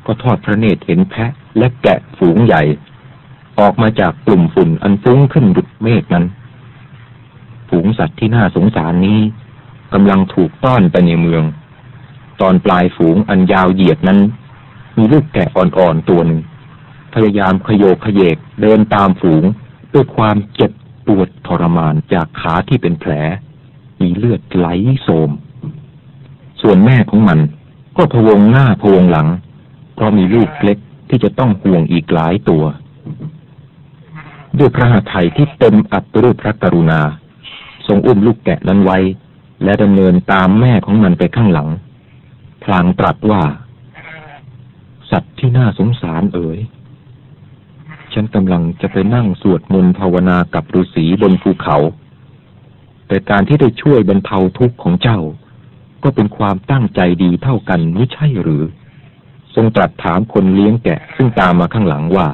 [0.05, 2.63] ก็ทอดพระเนตรเห็นแพะและแกะฝูงใหญ่
[3.59, 6.25] ออกมาจากกลุ่มฝุ่นอันฟุ้งขึ้นดุดเมฆนั้น
[7.69, 9.19] ฝูงสัตว์ที่น่าสงสารนี้
[9.93, 11.43] กำลังถูกต้อนไปในเมือง
[12.41, 14.19] ตอนปลายฝูงอันยาวเหยียดนั้น
[14.97, 16.39] มีลูกแกะอ่อนๆตัวหนึ่ง
[17.13, 19.43] พยายามขยโยกขยเยกเดินตามฝูง
[19.93, 20.71] ด้วยความเจ็บ
[21.07, 23.11] ปวดทรมานจากขาที่เป็นแผล
[24.01, 24.67] มีเลือดไหล
[25.03, 25.31] โสม
[26.61, 27.39] ส่วนแม่ของมัน
[27.97, 29.27] ก็พวงหน้าพวงหลัง
[29.95, 30.77] เพราะมีลูกเล็ก
[31.09, 32.63] ที่จะต้องห่วงอีกหลายตัว
[34.57, 37.01] ด้วยพระหัตถ์ที่เต็มอัตรูปพระกรุณา
[37.87, 38.97] ทรงอุ้มลูกแกะนั้นไว้
[39.63, 41.67] และดำเนินตามแม่ของมันไปข้างหลัง
[42.63, 43.41] พลางตรัสว่า
[45.11, 46.59] สัตว์ที่น่าสงสารเอ๋ย
[48.13, 51.77] ฉันกำลังจะไปนั่งสวดมนต์ภาวนากับฤาษีบนภูเขา
[53.07, 55.19] แต่การที่ได้ช่วยบรรเทาทุกข์ของเจ้า
[56.03, 58.63] ก็เป็นความตั้งใจดีเท่ากันไม่ใช่หรือ
[59.55, 62.27] ทรงตรัสถามคนเลี้ยงแกะซึ่งตามมาข้างหลังว่า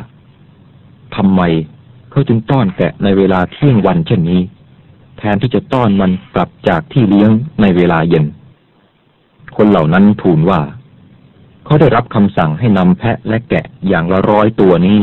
[1.16, 1.42] ทำไม
[2.10, 4.42] เขาจึงต้อนแกะในเวลาเที่ยงวันเช่นนี้
[5.18, 7.30] แทนที่จะต้อนมันกลับจากที่เลี้ยง
[7.62, 8.26] ในเวลาเย็น
[9.56, 10.62] คนเหล่านั้นทูลว่า
[11.66, 15.00] เขาได้รับคำสั่งให้นำแพะและแกะอย่างละร้อยตัวนี้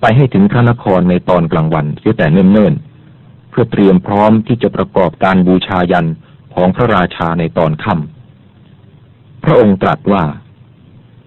[0.00, 6.08] ไปให้ถึงพระนครในตอนกลางวันเสียแต่เนิ่นๆ เพื่อเตรียมพร้อมที่จะประกอบการบูชายัน
[6.54, 10.24] ของพระราชาในตอนค่ำพระองค์ตรัสว่า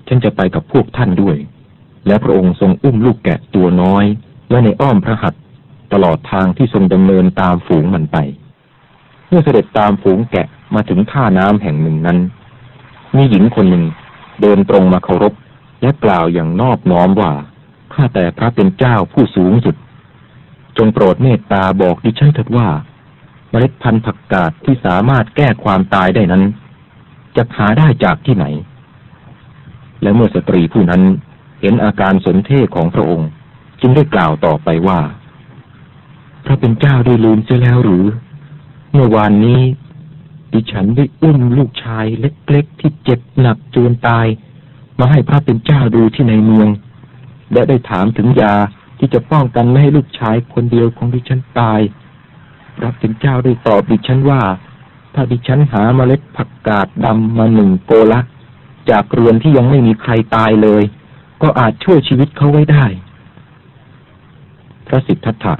[0.07, 1.37] ฉันจะไปกับพวกท่านด้วย
[2.07, 4.05] และพระองค์ทรงอุ้มลูกแกะตัวน้อย
[4.47, 5.41] ไว้ในอ้อมพระหัตถ์
[5.93, 8.17] ตลอดทางที่ทรงดำเนินตามฝูงมันไป
[9.27, 12.17] เมื่อเสด็จตามฝูงแกะมาถึงท่าน้ำแห่งหนึ่งนั้น
[13.15, 13.83] มีหญิงคนหนึ่ง
[14.41, 15.33] เดินตรงมาเคารพ
[15.81, 17.31] และกล่าวอย่างนอบน้อมว่า
[17.93, 19.75] ข้าแต่พระเป็นเจ้าผู้สูงสุด
[20.77, 22.69] จงโปรดเมตตาบอกดิฉันเถิดว่า
[23.49, 26.43] เมล็ดพันธุ์ผักกาดที่สามารถแก้ความตายได้นั้น
[27.35, 28.45] จะหาได้จากที่ไหน
[30.01, 31.01] และเมื่อสตรีผู้นั้น
[31.61, 33.29] เห็นอาการสนเทศของพระองค์
[33.81, 34.99] จึงได้กล่าวต่อไปว่า
[36.45, 38.05] พระเป็นเจ้าได้ลืมเสียแล้วหรือ
[38.93, 39.61] เมื่อวานนี้
[40.53, 44.27] ดิฉันได้อุ้มลูกชายเล็กๆ ที่เจ็บหนักจนตาย
[44.99, 46.69] มาให้พระเป็นเจ้าดูที่ในเมือง
[47.53, 48.55] และได้ถามถึงยา
[48.97, 51.79] ที่จะป้องกันไม่ให้ลูกชายคนเดียวของดิฉันตาย
[52.77, 54.41] พระเป็นเจ้าได้ตอบดิฉันว่า
[55.13, 58.19] ถ้าดิฉันหาเมล็ดผักกาดดำมาหนึ่งโกละ
[58.89, 60.83] จากเรือนที่ยังไม่มีใครตายเลย
[61.41, 62.85] ก็อาจช่วยชีวิตเขาไว้ได้
[64.87, 65.55] พระสิทธัตถะ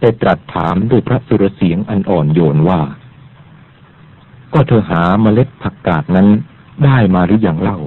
[0.00, 2.80] ได้ตรัสถามด้วยพระสุรเสียงอันอ่อนโยนว่า
[4.54, 6.28] ก็เธอหาเมล็ดผักกาดนั้น
[6.84, 7.78] ได้มาหรืออยังเล่า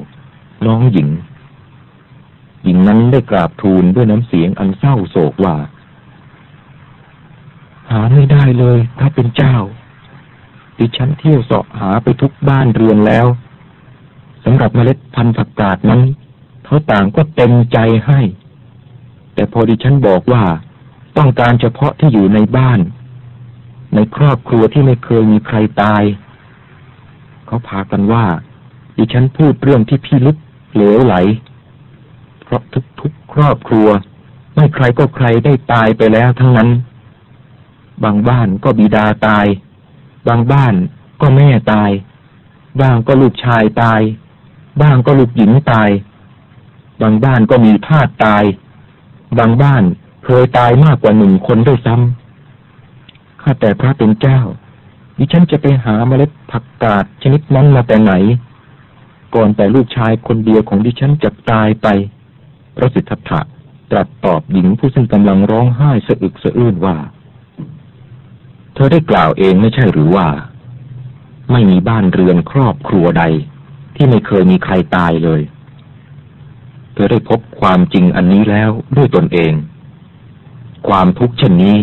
[0.65, 1.09] น้องหญิง
[2.63, 5.55] หญิงนั้นได้กราบทูลด้วยน้ำเสียงอันเศร้าโศกว่า
[7.91, 9.55] หาไม่ได้เลยพระเป็นเจ้า
[10.77, 13.27] ดิฉันเที่ยวเสาะหาไปทุกบ้านเรือนแล้ว
[14.43, 16.01] สำหรับเมล็ดพันธุ์ผักกาดนั้น
[16.65, 18.19] เขาต่างก็เต็มใจให้
[19.33, 20.43] แต่พอดิฉันบอกว่า
[21.17, 22.79] ต้องการเฉพาะที่อยู่ในบ้าน
[23.95, 26.03] ในครอบครัวที่ไม่เคยมีใครตาย
[27.45, 28.25] เขาพากันว่า
[28.97, 30.37] ดิฉันพูดเรื่องที่พิลึก
[30.73, 31.15] เหลวไหล
[32.43, 32.61] เพราะ
[32.99, 33.87] ทุกๆครอบครัว
[34.55, 36.69] ไม่ใครก็ใครได้ตายไปแล้วทั้งนั้น
[38.03, 39.45] บางบ้านก็บิดาตาย
[40.27, 40.73] บางบ้าน
[41.21, 41.91] ก็แม่ตาย
[42.81, 44.01] บ้างก็ลูกชายตาย
[44.81, 45.89] บ้างก็ลูกหญิงตาย
[47.01, 48.43] บางบ้านก็มีทาสตาย
[49.37, 49.83] บางบ้าน
[50.25, 54.39] เคยตายมากกว่าหนึ่งคนด้วยซ้ำข้าแต่พระเป็นเจ้า
[55.17, 58.13] ดิฉันจะไปหาเมล็ดผักกาดชนิดนั้นมาแต่ไหน
[59.35, 61.87] ก่อนแต่ลูกชายคนเดียวของดิฉันจะตายไป
[62.75, 63.39] พระสิทธัตถะ
[63.91, 66.97] ตรัสตอบหญิงผู้ซึ่งกำลังร้องไห้สะอึกสะอื้นว่า
[68.73, 70.27] เธอได้กล่าวเองไม่ใช่หรือว่า
[71.51, 73.23] ไม่มีบ้านเรือนครอบครัวใด
[73.95, 75.41] ที่ไม่เคยมีใครตายเลย
[76.93, 79.53] เธอได้พบความจริงอันนี้แล้วด้วยตนเอง
[80.87, 81.77] ความทุกข์เช่นนี้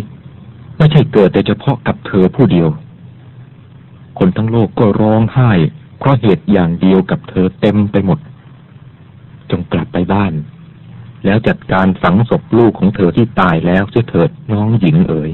[0.79, 2.69] ไม่ใช่เกิดแต่เฉพาะกับเธอผู้เดียว
[4.19, 5.51] คนทั้งโลกก็ร้องไห้
[5.99, 8.19] เพราะเหตุอย่างเดียวกับเธอเต็มไปหมด
[9.51, 10.33] จงกลับไปบ้าน
[11.25, 15.31] แล้วจัดการฝังศพลูกของเธอที่ตายแล้วเสียเถิดน้องหญิงเอ๋ย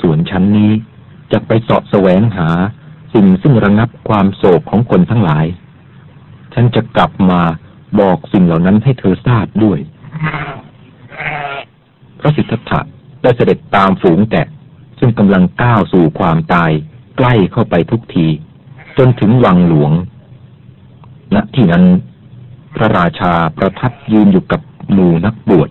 [0.00, 0.72] ส่วนฉันนี้
[1.32, 2.48] จะไปเสาะแสวงหา
[3.14, 5.46] สิ่งซึ่งระงับความโศกของคนทั้งหลาย
[6.54, 7.40] ฉันจะกลับมา
[8.00, 9.78] บอกสิ่งเหล่านั้นให้เธอทราบด้วย
[12.20, 12.80] พระสิทธัตถะ
[13.22, 14.46] ได้เสด็จตามฝูงแกะ
[14.98, 16.70] ซึ่งกำลังก้าวสู่ความตาย
[17.16, 18.26] ใกล้เข้าไปทุกที
[18.98, 19.92] จนถึงวังหลวง
[21.34, 21.84] ณที่นั้น
[22.76, 24.60] พระราชาประทับยืนอยู่กับ
[24.92, 25.68] หมู่นักบวช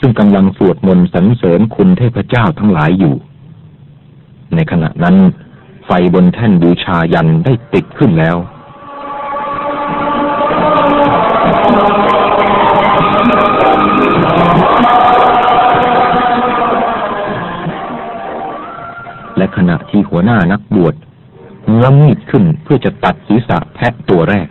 [0.00, 3.14] ซึ่งกำลังสวดมนต์สรรเสริญคุณเทพเจ้าทั้งหลายอยู่
[4.54, 5.16] ในขณะนั้น
[5.86, 8.36] ไฟบนแท่นบูชายันได้ติดขึ้นแล้ว
[19.38, 20.94] และขณะที่หัวหน้านักบวช
[21.66, 24.48] เงื้อมีดขึ้นเพื่อจะตัดศีรษะแพะตัวแรก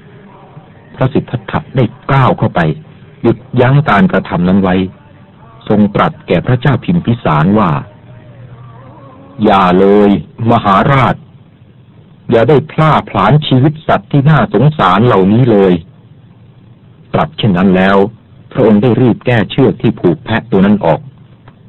[0.96, 2.60] พระสิทธัตถะได้ก้าวเข้าไป
[3.22, 4.76] หยุดยั้งการกระทำนั้นไว้
[5.68, 7.72] ทรงตรัสแก่พระเจ้าพิมพิสารว่า
[9.44, 10.10] อย่าเลย
[10.52, 11.16] มหาราช
[12.32, 15.74] อย่าได้พล่าผลาญชีวิตสัตว์ที่น่าสงสารเหล่านี้เลย
[17.14, 17.98] ตรัสเช่นนั้นแล้ว
[18.52, 21.00] พระองค์ได้รีบแก้เชือกที่ผูกแพะตัวนั้นออก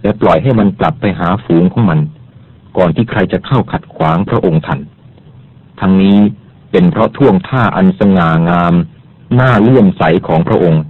[0.02, 2.00] และปล่อยให้มันกลับไปหาฝูงของมัน
[2.76, 4.80] ก่อนที่ใครจะเข้าขัดขวางพระองค์ทัน
[5.80, 6.18] ทั้งนี้
[6.70, 8.74] เป็นเพราะท่วงท่าอันสง่างาม
[9.34, 10.82] หน้าเลื่อมใสของพระองค์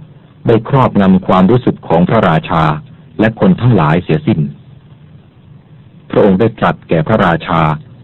[0.47, 2.63] ได้ครอบงำความรู้สึกของพระราชา
[3.19, 4.39] และคนทั้งหลายเสียสิ้น
[6.11, 7.61] พระองค์ได้ตรัสแก่พระราชา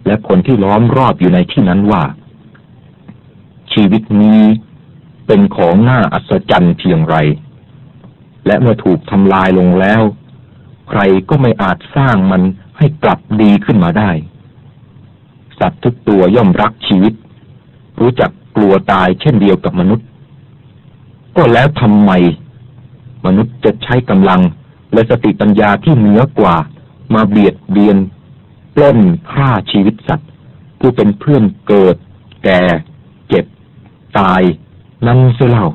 [0.08, 2.04] และคนที่ล้อมรอบอยู่ในที่นั้นว่า
[3.74, 4.42] ชีวิตนี้
[5.28, 7.16] เป็นของน่าอัศจรรย์เพียงไร
[8.46, 10.02] และเมื่อถูกทำลายลงแล้ว
[10.90, 11.00] ใคร
[11.30, 12.42] ก็ไม่อาจสร้างมัน
[12.78, 14.12] ให้กลับดีขึ้นมาได้
[15.60, 17.14] สัตว์ทุกตัวย่อมรักชีวิต
[18.00, 20.08] รู้จักกลัวตายเช่นเดียวกับมนุษย์
[21.38, 22.12] ก็แล้วทำไม
[23.26, 24.42] มนุษย์จะใช้กำลัง
[24.94, 26.56] และสติปัญญาที่เหนือกว่า
[27.14, 27.98] มาเบียดเบียน
[28.76, 29.00] ปล้น
[29.32, 30.30] ฆ่าชีวิตสัตว์
[30.80, 31.96] ผู้เป็นเพื่อนเกิด
[32.44, 32.62] แก่
[33.30, 33.46] เจ็บ
[34.20, 34.42] ตาย
[35.08, 35.68] นั่นเสียเล่า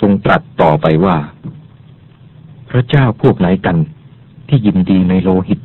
[0.00, 1.16] ทรงตรัสต่อไปว่า
[2.70, 3.76] พระเจ้าพวกไหนกัน
[4.50, 5.60] ที่ยินดีในโลหิต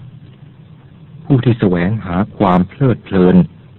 [1.25, 3.35] ผู้ที่แสวงหาความเพลิดเพลิน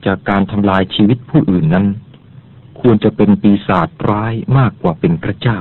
[0.07, 1.87] จากการทำลายชีวิตผู้อื่นนั้น
[2.81, 5.61] ควรจะเป็นปีศาจร้ายมากกว่าเป็นพระเจ้า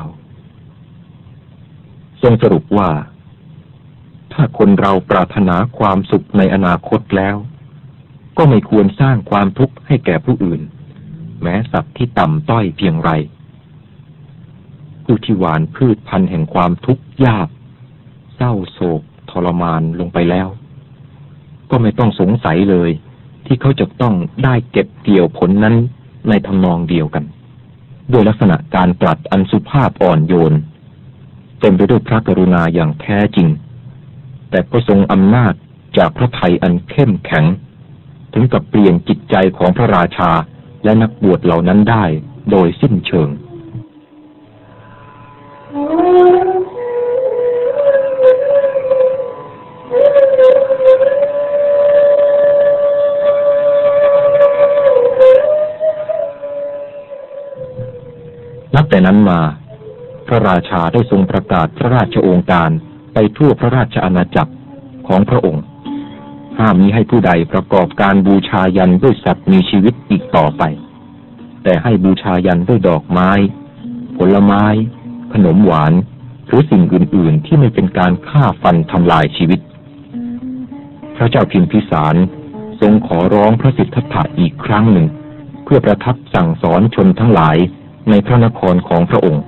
[2.21, 2.91] ทรงสรุปว่า
[4.33, 7.35] ถ้าคนเราปรารถนาความสุขในอนาคตแล้ว
[8.37, 10.61] ก็ไม่ควรสร้างความทุกข์ให้แก่ผู้อื่น
[11.41, 13.11] แม้สัตว์ที่ต่ำต้อยเพียงไร
[15.03, 17.47] ผู้ที่หวานพืชพันธุ์แห่งความทุกข์ยาก
[18.35, 19.01] เศร้าโศก
[19.45, 20.47] รมานลงไปแล้ว
[21.71, 22.89] ก็ไม่ต้องสงสัยเลย
[23.45, 25.75] ที่เขาจะต้องได้เก็บเกี่ยวผลนั้น
[26.29, 27.23] ในทำนองเดียวกัน
[28.11, 30.53] ด้วยลักษณะการตรัสอันสุภาพอ่อนโยน
[31.59, 33.47] เต็มไปด้วยพระกรุณาอย่างแท้จริง
[34.49, 35.53] แต่ก็ทรงอำนาจ
[35.97, 37.45] จากพระไทยอันเข้มแข็ง
[38.33, 40.31] ถึงกับเปลี่ยนจิตใจของพระราชา
[40.83, 42.05] และนักบวชเหล่านั้นได้
[42.51, 43.29] โดยสิ้นเชิง
[58.75, 59.39] นับแต่นั้นมา
[60.27, 62.71] พระราชาได้ทรงประกาศพระราชโองการ
[63.13, 64.53] ไปทั่วพระราชอาณาจักร
[65.07, 65.63] ของพระองค์
[66.57, 70.63] ห้ามมิให้ผู้ใดประกอบการบูชายันด้วยสัตว์มีชีวิตอีกต่อไป
[71.63, 73.31] แต่ให้บูชายันด้วยดอกไม้
[74.17, 74.65] ผลไม้
[75.33, 75.93] ขนมหวาน
[76.47, 79.59] หรือสิ่งอื่น ๆ ที่ไม่เป็นการฆ่าฟันทำลายชีวิต
[81.15, 82.15] พระเจ้าพิมพิสาร
[82.81, 85.07] ทรงขอร้องพระสิทธัตถะอีกครั้งหนึ่ง
[85.63, 87.57] เพื่อประทับสั่งสอนชนทั้งหลาย
[88.09, 89.43] ในพระนครของพระองค์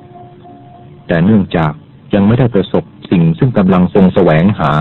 [1.07, 1.71] แต่เนื่องจาก
[2.13, 4.71] ยังไม่ได้ประสบสิ่งซึ่งกำลังทรงแสวงหา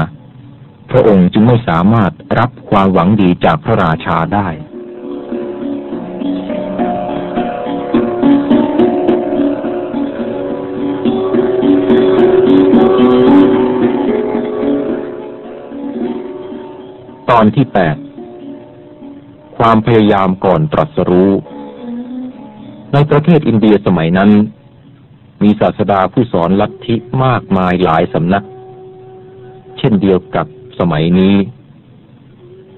[0.90, 4.48] พระองค์จึงไม่สามารถรับความหวังดีจากพระราชาได้
[17.30, 17.96] ตอนที่แปด
[19.58, 21.30] ความพยายามก่อนตรัสรู้
[22.92, 24.30] ในประเทศอินเดียสมัยนั้น
[25.42, 28.44] มีศาสดาผู้สอนลัทธิมากมายหลายสำนัก
[29.78, 30.46] เช่นเดียวกับ
[30.78, 31.36] สมัยนี้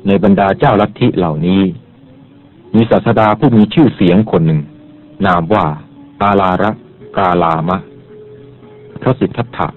[0.06, 1.62] ในบรรดาเจ้าลัทธิเหล่านี้
[2.74, 4.60] มีศาสดาผู้มีชื่อเสียงคนหนึ่ง
[5.26, 5.66] นามว่า
[6.22, 6.70] อาลาระ
[7.16, 7.78] กาลามะ
[9.02, 9.68] พระสิทธัตถะ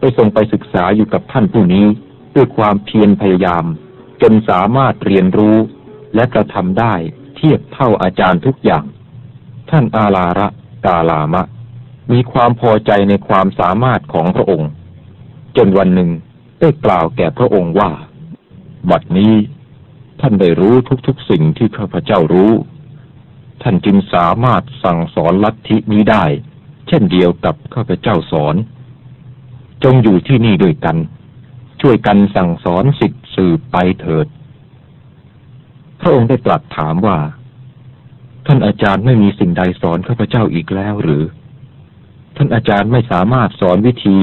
[0.00, 1.86] ได้ทรงไปศึกษาอยู่กับท่านผู้นี้
[2.34, 3.64] ด้วยความเพียรพยายาม
[4.22, 5.56] จนสามารถเรียนรู้
[6.14, 6.94] และกระทำได้
[7.36, 8.84] เทียบเท่าอาจารย์ทุกอย่าง
[9.70, 10.48] ท่านอาลาระ
[10.86, 11.42] กาลามะ
[12.12, 14.70] มีความพอใจในความสามารถของพระองค์
[15.56, 16.10] จนวันหนึ่ง
[16.60, 17.90] ได้กล่าวแก่พระองค์ว่า
[18.90, 19.34] บัดนี้
[20.20, 20.74] ท่านได้รู้
[21.06, 22.52] ทุกๆสิ่งที่ข้าพเจ้ารู้
[23.62, 26.24] ท่านจึงสามารถสั่งสอนลัทธินี้ได้
[26.88, 28.54] เช่นเดียวกับข้าพเจ้าสอน
[29.84, 30.96] จงอยู่ที่นี่ด้วยกัน
[31.80, 34.26] ช่วยกันสั่งสอนสิทธิ์สืบไปเถิด
[36.00, 37.18] พระองค์ได้ตรัสถามว่า
[38.52, 41.24] ท่านอาจารย์ไม่มีสิ่งใดสอนข้าพเจ้าอีกแล้วหรือ
[42.36, 44.16] ท่านอาจารย์ไม่สามารถสอนวิธี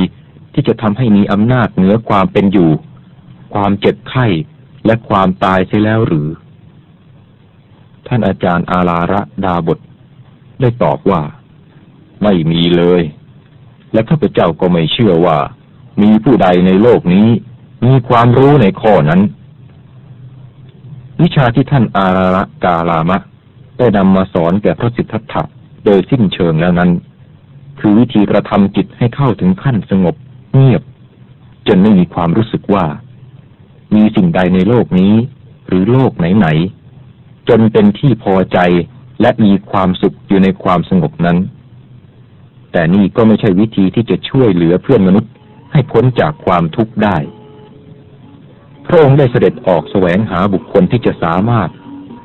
[0.54, 2.72] ที่จะทำให้มีอำนาจเหนือความเป็นอยู่
[3.54, 4.26] ความเจ็บไข้
[4.86, 6.28] และความตายเสียแล้วหรือ
[8.08, 9.80] ท่านอาจารย์อาลาระดาบท
[10.62, 11.22] ได้ตอบว่า
[12.24, 13.02] ไม่มีเลย
[13.94, 15.38] และข้าพเจ้าก็ไม่เชื่อว่า
[16.02, 17.28] มีผู้ใดในโลกนี้
[17.86, 19.22] มีความรู้ในข้อนั้น
[21.22, 23.20] วิชาที่ท่านอาราระกาลามะ
[23.78, 25.44] ได้นำมาสอนแก่พระสิทธัตถะ
[25.86, 26.92] โดยสิ้นเชิงแล้วนั้น
[27.80, 30.16] คือวิธีกระทำจิตให้เข้าถึงขั้นสงบ
[30.54, 30.82] เงียบ
[31.68, 32.86] จนไม่มีความรู้สึกว่า
[33.96, 35.14] มีสิ่งใดในโลกนี้
[35.68, 38.60] หรือโลกไหนๆจนเป็นที่พอใจ
[39.22, 41.38] และมีความสุขอยู่ในความสงบนั้น
[42.72, 45.32] แต่นี่ก็ไม่ใช่วิธีที่จะช่วยเหลือเพื่อนมนุษย์
[45.72, 47.18] ให้พ้นจากความทุกข์ได้
[48.86, 51.70] พระองค์ได้เสด็จออกแสวงหาบุคคลที่จะสามารถ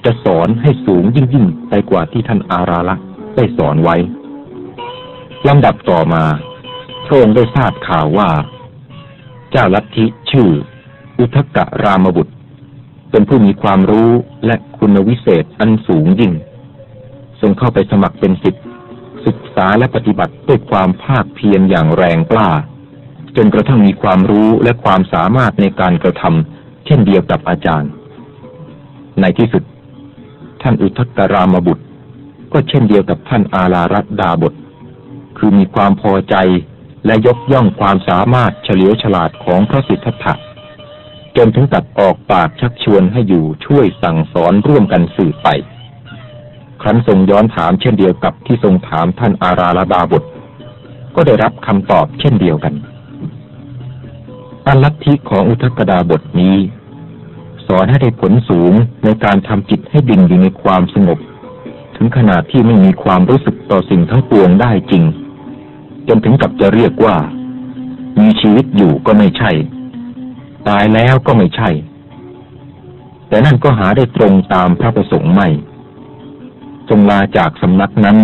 [0.04, 2.96] จะสอนให้สูงยิ่งยิ่งไปกว่าที่ท่านอาราละ
[3.36, 3.96] ได้สอนไว้
[5.48, 6.24] ลำดับต่อมา
[7.06, 8.30] พระองค์ได้ทราบข่าวว่า
[9.50, 10.48] เจ้าลัทธิชื่อ
[11.18, 12.34] อุทกะรามบุตร
[13.10, 14.10] เป็นผู้มีความรู้
[14.46, 16.32] และคุณวิเศษอันสูงยิ่ง
[17.40, 18.64] ทรงเข้าไปสมัครเป็นศิษย์
[19.26, 22.50] ศึกษาและปฏิบัติด้วยความภาคเพียรอย่างแรงกล้า
[23.36, 27.90] จนกระทั่งมีความรู้และความสามารถในการกระทำเช่นเดียวกับอาจารย์
[29.20, 29.62] ในที่สุด
[30.62, 31.84] ท่านอุทกรามบุตร
[32.52, 34.54] ก็เช่นเดียวกับท่านอาลารัตดาบท
[35.36, 36.36] คือมีความพอใจ
[37.06, 40.34] และยกย่องความสามารถเฉลียวฉลาดของพระสิทธัตถะ
[41.36, 45.48] จนถึงตัดออกปากชักชวนให้อยู่ช่วยสั่งสอนร่วมกันสืบไป
[46.82, 50.24] ครั้นทรงย้อนถามเช่นเดียวกับที่ทรงถามท่านอาราลดาบท
[51.14, 52.74] ก็ได้รับคำตอบเช่นเดียวกัน
[54.66, 56.56] อันลัทธิของอุทกดาบทนี้
[57.66, 58.72] สอนให้ได้ผลสูง
[59.04, 61.18] ในการทำจิตให้ดิ่งอยู่ในความสงบ
[61.96, 65.04] ถึงขนาดที่ไม่มีความรู้สึกต่อสิ่งทั้งปวงได้จริง
[66.08, 67.16] จนถึงกับจะเรียกว่า
[68.20, 69.50] มีชีวิตอยู่ก็ไม่ใช่
[70.68, 71.70] ตายแล้วก็ไม่ใช่
[73.28, 75.48] แต่นั่นก็หาได้ตรงตามพระประสงค์ไม่
[76.88, 78.18] ทรงลาจากสำนักนั้น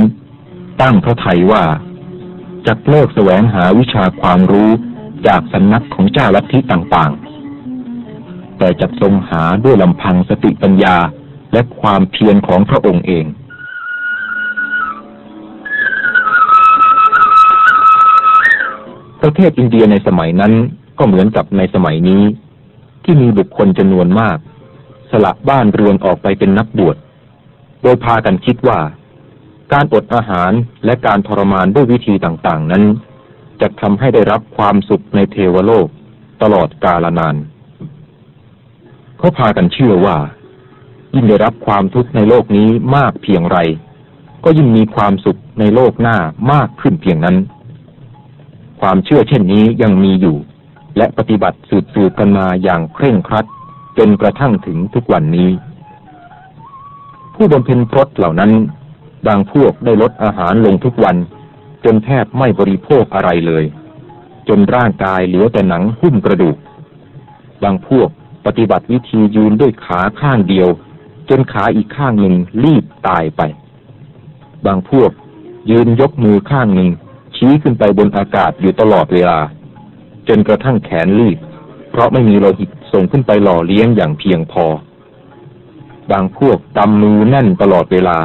[0.81, 1.65] ตั้งพระไทยว่า
[2.67, 4.71] จะเลิกแสวงหาวิชาความรู้
[5.27, 7.28] จากสำนักของเจ้าลัทธิต่างๆ
[8.59, 10.97] แต่จะทรงหาด้วยลำพังสติปัญญา
[11.53, 13.25] และความเพียรของพระองค์เอง
[19.23, 20.53] ประเทศอินเดียในสมัยนั้น
[20.99, 22.23] ก็เหมือนกับในสมัยนี้
[23.05, 24.39] ที่มีบุคคลจำนวนมาก
[25.11, 26.97] สละบ้านเรือนออกไปเป็นนักบวช
[27.83, 28.81] โดยพากันคิดว่า
[29.73, 30.53] การอดอาหาร
[30.85, 32.85] และการทรมานด้วยวิธีต่างๆ นั้น
[33.61, 35.87] จะทำให้ได้รับความสุขในเทวโลก
[36.43, 37.37] ตลอดกาลนาน
[39.19, 40.17] เขาพากันเชื่อว่า
[41.15, 43.59] ยิ่งได้รับความทุกข์ในโลกนี้มากเพียงไร
[44.45, 46.17] ก็ยิ่งมีความสุขในโลกหน้า
[46.53, 47.37] มากขึ้นเพียงนั้น
[48.81, 50.37] ความเชื่อเช่นนี้ยังมีอยู่
[50.97, 51.59] และปฏิบัติ
[51.95, 53.47] สืบๆกันมาอย่างเคร่งครัด
[53.99, 55.51] จนกระทั่งถึงทุกวันนี้
[57.35, 58.53] ผู้บำเพ็ญพรตเหล่านั้น
[59.27, 61.17] บางพวกได้ลดอาหารลงทุกวัน
[61.85, 63.65] จนแทบไม่บริโภคอะไรเลย
[64.49, 66.57] จนร่างกายเหลือแต่หนังหุ้มกระดูก
[67.63, 68.09] บางพวก
[68.47, 70.69] ปฏิบัติวิธียืนด้วยขาข้างเดียว
[71.29, 72.35] จนขาอีกข้างหนึ่ง
[72.65, 73.43] รีบตายไป
[74.67, 75.11] บางพวก
[75.71, 76.89] ยืนยกมือข้างหนึ่ง
[77.37, 79.39] ชี้ขึ้นไปบนอากาศอยู่ตลอดเวลา
[80.29, 81.39] จนกระทั่งแขนรีบ
[81.91, 84.65] เพราะไม่มีโลหิตส่งขึ้นไปหล่อเลี้ยงอย่างเพียงพอ
[86.11, 88.19] บางพวกกำมือแน่นตลอดเวลา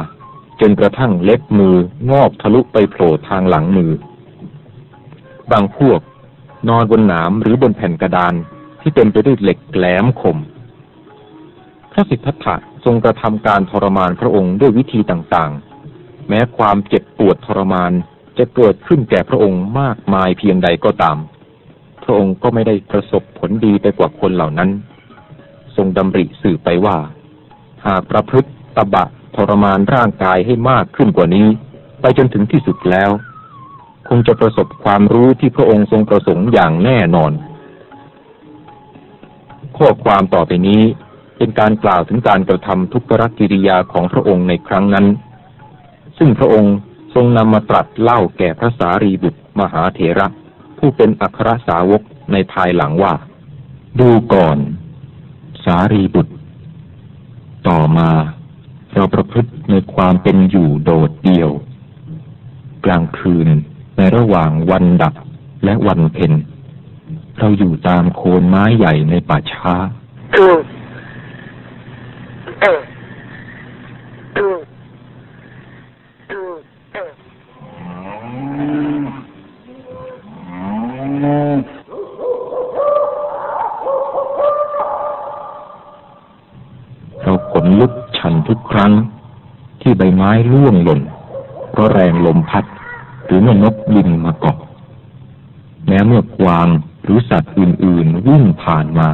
[0.60, 1.76] จนกระทั่งเล็บมือ
[2.10, 3.90] งอกทะลุไปโผล่ทางหลังมือ
[5.52, 6.00] บางพวก
[6.68, 8.34] นอนบนหนามหรือบนแผ่นกระดาน
[8.84, 10.38] ที่เต็มไปด้วยเหล็กแหลมคม
[11.92, 17.92] พระสิทธัตถะทรงกระทำการทรมานพระองค์ด้วยวิธีต่างๆ แม้ความเจ็บปวดทรมาน
[18.38, 21.18] จะเกิดขึ้นแก่พระองค์มากมายเพียงใดก็ตาม
[22.04, 24.70] พระองค์ก็ไม่ได้ประสบผลดีไปกว่าคนเหล่านั้น
[25.76, 26.96] ทรงดำริสื่อไปว่า
[27.86, 29.04] หากประพฤติตบะ
[29.36, 31.46] ทรมานร่างกายให้มากขึ้นกว่านี้
[32.00, 33.10] ไปจนถึงที่สุดแล้ว
[34.08, 37.32] คงจะประสบความรู้ที่พระองค์ทรงประสงค์อย่างแน่นอน
[39.78, 40.82] ข้อความต่อไปนี้
[41.36, 45.06] เป็นการกล่าวถึงการกระทำทุกขกิริยาของพระองค์ในครั้งนั้น
[46.18, 46.74] ซึ่งพระองค์
[47.14, 50.26] ทรงนำมาตรัสเล่าแก่พระสารีบุตรมหาเถระ
[50.78, 52.02] ผู้เป็นอัครสาวก
[52.32, 53.14] ในภายหลังว่า
[54.00, 54.58] ดูก่อน
[55.64, 56.34] สารีบุตร
[57.68, 58.10] ต่อมา
[58.94, 61.50] เราประพฤติในความเป็นอยู่โดดเดี่ยว
[62.84, 63.48] กลางคืน
[63.96, 65.14] ในระหว่างวันดับ
[65.64, 66.32] และวันเพ็ญ
[67.38, 69.74] เราอยู่ตามโคนไม้ใหญ่ในป่าช้า
[88.76, 88.92] รั้ง
[89.80, 91.00] ที่ใบไม้ร่วงหล่น
[91.70, 92.64] เพราะแรงลมพัด
[93.24, 94.56] หรือเมื่อนกบินมาเกาะ
[95.86, 96.68] แม้เมื่อกวาง
[97.04, 99.08] หรือสัตว์อื่นๆวิ่งผ่านมา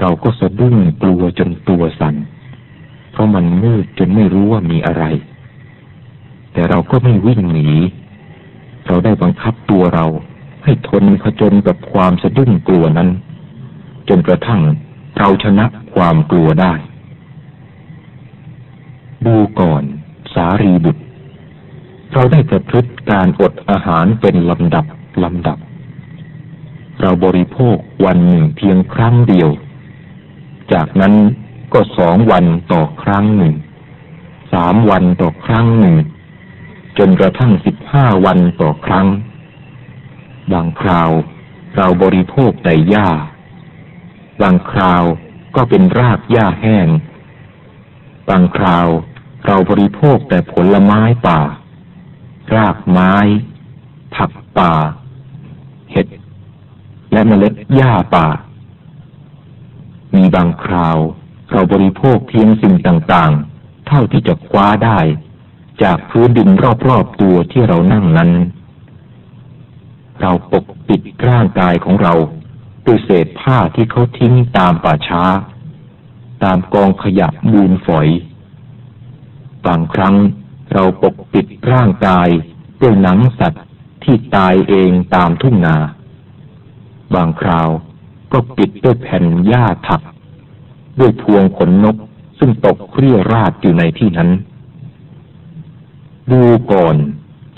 [0.00, 2.14] เราก็สะดุ้งกลัวจนตัวสัน่น
[3.12, 5.04] เพราะมันมืดจนไม่รู้ว่ามีอะไร
[6.52, 7.70] แต่เราก็ไม่วิ่งหนี
[8.86, 10.06] เราได้บังคับตัวเรา
[10.64, 13.08] ให้ทนผจญกับความสะดุ้งกลัวนั้น
[14.08, 14.60] จนกระทั่ง
[15.18, 16.72] เราชนะความกลัวได้
[19.26, 19.82] ดูก่อน
[20.34, 21.02] สารีบุตร
[22.12, 24.84] เราได้ประพฤติการอดอาหารเป็นลำดับ
[25.24, 25.58] ลำดับ
[27.00, 29.50] เราบริโภควันหนึ่งเพียงครั้งเดียว
[30.72, 31.14] จากนั้น
[31.72, 33.54] ก็สองวันต่อครั้งหนึ่ง
[34.52, 35.96] สามวันต่อครั้งหนึ่ง
[36.98, 39.06] จนกระทั่งสิบห้าวันต่อครั้ง
[40.52, 41.10] บางคราว
[41.76, 43.08] เราบริโภคแต่หญ้า
[44.42, 45.02] บางคราว
[45.56, 46.88] ก็เป็นรากหญ้าแห้ง
[48.28, 48.88] บางคราว
[49.46, 51.40] เราบริโภคแต่ผลไม้ป่า
[52.54, 53.14] รากไม้
[54.14, 54.74] ผักป่า
[57.12, 58.26] และเมล็ดหญ้าป่า
[60.14, 60.98] มีบางคราว
[61.52, 64.98] เราบริโภคเพียงสิ่งต่างๆ เท่าที่จะคว้าได้
[65.82, 66.48] จากพื้นดิน
[66.88, 68.30] รอบๆตัวที่เรานั่งนั้น
[70.20, 72.14] เราปกปิดร่างกายของเรา
[72.86, 75.22] ด้วยเศษผ้าที่เขาทิ้งตามป่าช้า
[76.42, 78.08] ตามกองขยะมูลฝอย
[79.66, 80.14] บางครั้ง
[80.72, 82.28] เราปกปิดร่างกาย
[82.80, 83.64] ด้วยหนังสัตว์
[84.04, 85.76] ที่ตายเองตามทุ่งนา
[87.14, 87.68] บางคราว
[88.32, 90.00] ก็ปิดด้วยแผ่นหญ้าถัก
[90.98, 91.96] ด้วยพวงขนนก
[92.38, 94.30] ซึ่งตกเครี่ยราดอยู่ในที่นั้น
[96.30, 96.42] ดู
[96.72, 96.96] ก่อน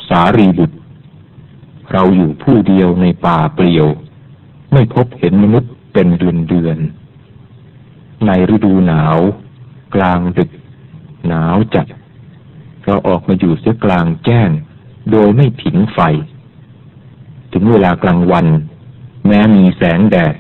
[0.09, 0.77] สารีบุตร
[1.93, 3.87] เราอยู่ผู้เดียวในป่าเปลี่ยว
[4.73, 6.79] ไม่พบเห็นมนุษย์เป็นเดือนเดือน
[8.27, 9.19] ในฤดูหนาว
[9.95, 10.51] กลางดึก
[11.29, 11.87] หนาวจัด
[12.85, 14.49] เราออกมาอยู่เสียกลางแจ้ง
[15.11, 15.99] โดยไม่ผิงไฟ
[17.53, 18.47] ถึงเวลากลางวัน
[19.27, 20.35] แม้มีแสงแดด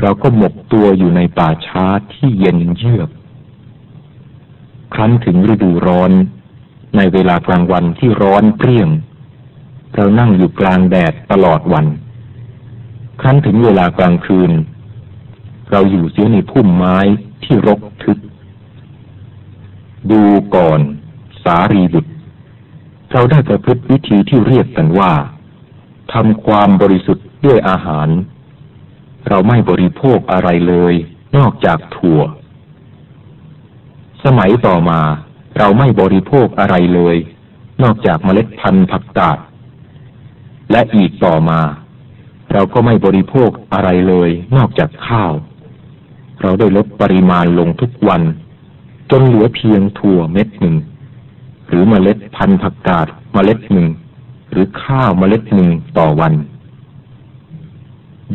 [0.00, 3.10] เราก็หมกตัวอยู่ในป่าช้าที่เย็นเยือก
[4.94, 6.12] ครั้นถึงฤดูร้อน
[6.96, 8.88] ในเวลากลางวันที่ร้อนเปรี้ยง
[9.94, 11.86] เรานั่งอยู่กลางแดดตลอดวัน
[13.20, 14.52] ครั้นถึงเวลากลางคืน
[15.70, 16.98] เราอยู่เสียในพุ่มไม้
[17.44, 18.18] ที่รกทึบ
[20.10, 20.22] ดู
[20.54, 20.80] ก่อน
[21.44, 22.12] สารีบุตร
[23.12, 25.12] เราได้ประพฤติวิธีที่เรียกกันว่า
[26.12, 28.08] ทำความบริสุทธิ์ ด้วยอาหาร
[29.28, 30.94] เราไม่บริโภคอะไรเลย
[31.36, 32.20] นอกจากถั่ว
[34.24, 35.00] สมัยต่อมา
[35.58, 37.16] เราไม่บริโภคอะไรเลย
[37.82, 39.38] นอกจากเมล็ดพันธุ์ผักกาด
[40.70, 41.60] และอีกต่อมา
[42.52, 45.32] เราก็ไม่บริโภคอะไรเลย นอกจากข้าว
[46.42, 48.22] เราได้ลดปริมาณลงทุกวัน
[49.10, 50.76] จนเหลือเพียงถั่วเม็ดหนึ่ง
[51.68, 53.88] หรือเมล็ดพันธุ์ผักกาดเมล็ดหนึ่ง
[54.50, 56.32] หรือข้าวเมล็ดหนึ่งต่อวัน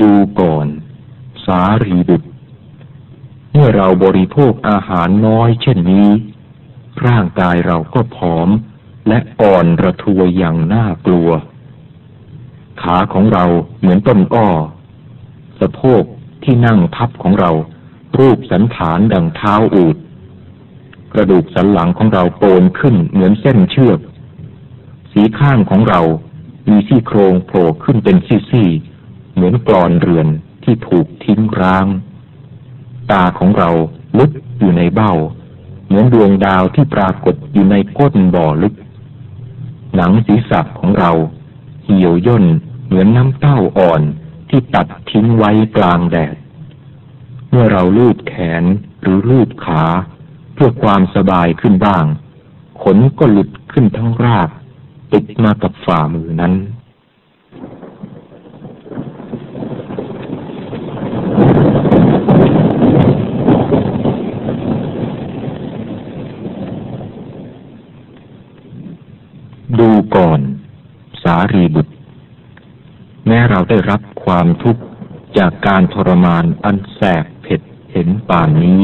[0.02, 0.68] ดูก่อน
[1.46, 2.28] สารีบุตร
[3.52, 6.10] เมื่อเราบริโภคอาหารน้อยเช่นนี้
[7.06, 8.50] ร่างกายเราก็ผอม
[9.08, 11.30] และอ่อนระทัวอย่างน่ากลัว
[12.82, 13.46] ขาของเรา
[13.80, 14.48] เหมือนต้นอ้อ
[15.60, 16.04] สะโพก
[16.44, 17.52] ที่นั่งทับของเรา
[18.20, 19.98] รูปสันฐานดังเท้าอูด
[21.14, 24.00] กระดูกสันหลังของเราโปนขึ้นเหมือนเส้นเชือก
[25.12, 26.02] สีข้างของเรา
[26.70, 28.89] มีซี่โครงโผล่ขึ้นเป็นซี่ๆ
[29.40, 30.28] เหมือนกรอนเรือน
[30.64, 31.86] ที่ถูกทิ้งร้าง
[33.12, 33.70] ตาของเรา
[34.20, 35.14] ลึกอยู่ในเบ้า
[35.86, 38.76] เหมือนดวงดาวที่ปรากฏอยู่ในก้นบ่อลึก
[39.96, 41.12] หนังศีรษะของเรา
[41.84, 42.46] เหี่ยวย่น
[42.86, 44.02] เหมือนน้ำเต้าอ่อน
[44.50, 46.36] ที่ตัดทิ้งไว้กลางแดด
[47.50, 48.64] เมื่อเราลูดแขน
[49.02, 49.84] หรือลูดขา
[50.54, 52.06] เพื่อความสบายขึ้นบ้าง
[52.82, 54.50] ขนก็หลุดขึ้นทั้งราก
[55.14, 56.54] ติดมากับฝ่ามือนั้น
[69.80, 70.40] ดู ก่อน
[71.24, 71.94] สารีบุตร
[73.28, 74.82] แม้เราได้รับความทุกข์
[75.38, 78.82] จากการทรมานอันแสบเผ็ดเห็นป่านนี้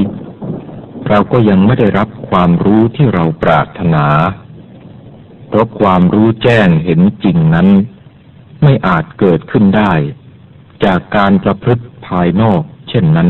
[1.09, 4.07] เราก็ยังไม่ได้รับความรู้ที่เราปรารถนา
[5.47, 7.67] เพราะความรู้แจ้งเห็นจริงนั้น
[8.63, 9.93] ไม่อาจเกิดขึ้นได้
[10.85, 13.29] จากการประพฤติภายนอก เช่นนั้น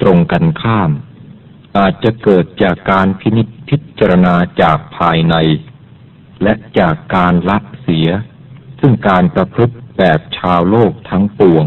[0.00, 0.90] ตรงกันข้าม
[1.78, 5.34] อาจจะเกิดจากการพินิจพิจารณาจากภายใน
[6.42, 8.08] และจากการละเสีย
[8.80, 11.64] ซึ่งการประพฤติแบบชาวโลกทั้งปวง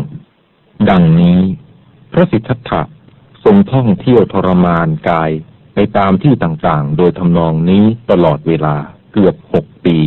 [0.89, 1.39] ดังนี้
[2.11, 2.81] พระสิทธัตถะ
[3.43, 5.31] ทรงท่องเที่ยวทรมานกาย
[5.73, 8.75] ไปตามที่ต่างๆ โดยทำนองนี้ตลอดเวลา
[9.13, 9.97] เกือบหกปี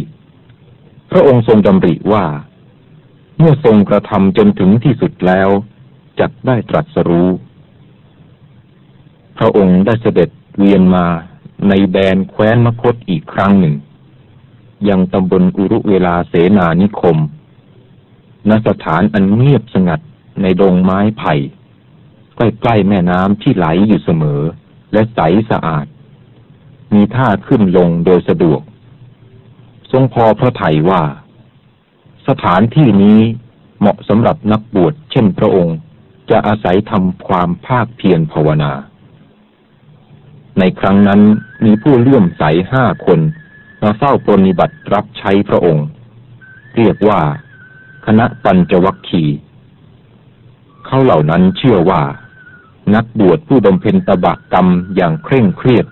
[1.11, 2.25] พระองค์ทรงดำริว่า
[3.39, 5.49] เมื่อทรงกระทำจนถึงที่สุดแล้ว
[6.21, 7.31] จักได้ตรัสรู้
[9.39, 11.07] พระองค์ได้เสด็จเวียนมา
[11.69, 13.75] ในแดนแคว้นมคตอีกครั้งหนึ่ง
[14.89, 17.19] ยังตำบลอุรุเวลาเสนานิคม
[18.49, 20.01] ณ สถานอันเงียบสงัด
[20.43, 21.35] ในดงไม้ไผ่
[22.37, 24.41] ใกล้ๆแม่น้ำที่ไหลอยู่เสมอ
[24.93, 25.21] และใส
[25.51, 25.87] สะอาด
[26.95, 28.61] มีท่าขึ้นลงโดยสะดวก
[29.93, 31.03] ทรงพอพระไถยว่า
[32.29, 33.21] สถานที่นี้
[33.81, 35.77] เหมาะสำหรับนักบวชเช่นพระองค์
[36.31, 38.73] จะอาศัยทำความภาคเพียรภาวนา
[40.59, 41.21] ในครั้งนั้น
[41.65, 43.21] มีผู้เลื่อมใสห้าคน
[43.83, 45.87] มาเฝ้าปรนิบัติรับใช้พระองค์
[46.77, 47.21] เรียกว่า
[48.07, 49.25] คณะปัญจวัคคี
[50.87, 52.03] เขาเหล่านั้นเชื่อว่า
[52.95, 54.67] นักบวชผู้บำเพ็ญตบะกรรม
[54.97, 55.87] อย่างเคร่งเครียด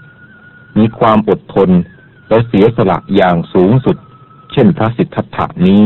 [0.78, 1.70] มีความอดทน
[2.28, 3.97] และเสียสละอย่างสูงสุด
[4.53, 5.82] เช่นพระสิทธัตถานี้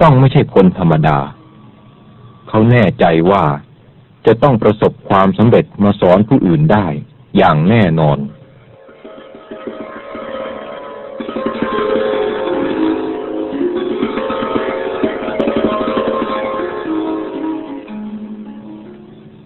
[0.00, 1.18] ต้องไม่ใช่คนธรรมดา
[2.48, 3.44] เขาแน่ใจว่า
[4.26, 6.86] จะต้องประสบความสำเร็จมาสอนผู้อื่นได้
[7.36, 8.18] อย่างแน่นอน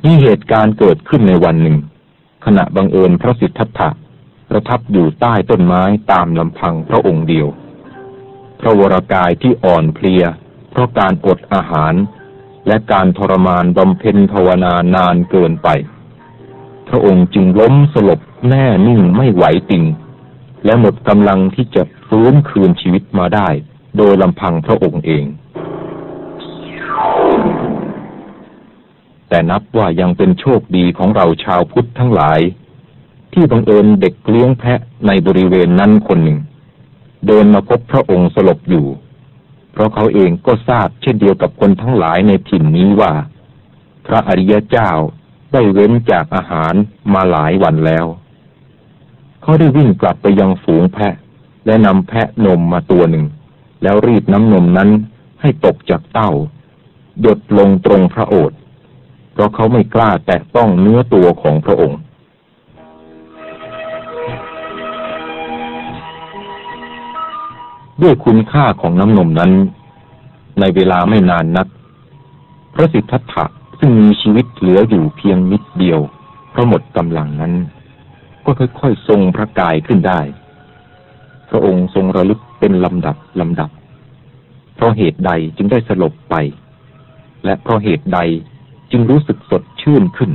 [0.04, 1.76] มีเหตุการณ์เกิดขึ้นในวันหนึ่ง
[2.44, 3.90] ขณะบังเอิญพระสิทธัตถะ
[4.50, 5.82] ประทับอยู่ใต้ต้นไม้
[6.12, 7.46] ตามลำพังพระองค์เดียว
[8.60, 10.22] พระวรากายที่อ่อนเพลีย
[10.70, 11.94] เพราะการอดอาหาร
[12.66, 15.68] และการทรมานบำเพ็ญภาวนานานเกินไป
[16.88, 19.84] พระองค์จึงล้มสลบแน่นิ่งไม่ไหวติง
[20.64, 23.48] และหมดกำลังที่จะฟื้นคืนชีวิตมาได้
[23.96, 25.24] โดยลำพังพระองค์เอง
[29.28, 32.40] แต่นับว่ายังเป็นโชคดีของเราชาวพุทธทั้งหลาย
[33.32, 36.38] ที่บังเอิญเด็กเลี้ยงแพะในบริเวณนั้นคนหนึ่ง
[37.26, 38.86] เดินมาพบพระองค์สลบอยู่
[39.72, 43.12] เพราะเขาเองก็ทราบเช่นเดียวกับคนทั้งหลายในถิ่นนี้ว่า
[44.06, 44.90] พระอริยเจ้า
[45.52, 46.74] ได้เว้นจากอาหาร
[47.14, 48.06] มาหลายวันแล้ว
[49.42, 51.14] เขาได้วิ่งกลับไปยังฝูงแพะ
[51.66, 53.26] และนำแพะนมมาตัวหนึ่ง
[53.82, 54.90] แล้วรีดน้ำนมนั้น
[55.40, 56.30] ให้ตกจากเต้า
[57.20, 58.54] หยดลงตรงพระโอษฐ
[59.38, 62.00] ราะเขาไม่กล้าแตะต้องเนื้อตัวของพระองค์
[68.02, 69.52] ด้วยคุณค่าของน้ำนมนั้น
[70.60, 71.66] ในเวลาไม่นานนัก
[72.74, 73.44] พระสิทธัตถะ
[73.78, 76.00] ซึ่งมีชีวิตเหลืออยู่เพียงนิดเดียว
[76.50, 77.52] เพราะหมดกำลังนั้น
[78.44, 80.20] ก็ค่อยๆทรงพระกายขึ้นได้
[81.48, 83.70] พระองค์ทรงระลึกเป็นลำดับลำดับ
[84.76, 86.34] เพราะเหตุใดจึงได้สลบไป
[87.44, 88.20] และเพราะเหตุใด
[88.90, 90.32] จึงรู้สึกสดชื่นขึ้น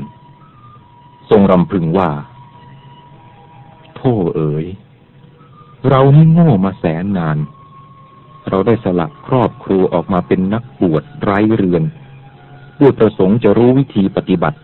[1.30, 2.10] ทรงรำพึงว่า
[3.96, 4.66] โท่เอ๋ย
[5.90, 7.38] เรานี่โง่มาแสนนาน
[8.50, 11.84] เราได้สลักครอบครัวออกมาเป็นนักบวชไร้เรือน
[12.80, 14.58] ด้วยประสงค์จะรู้วิธีปฏิบัติ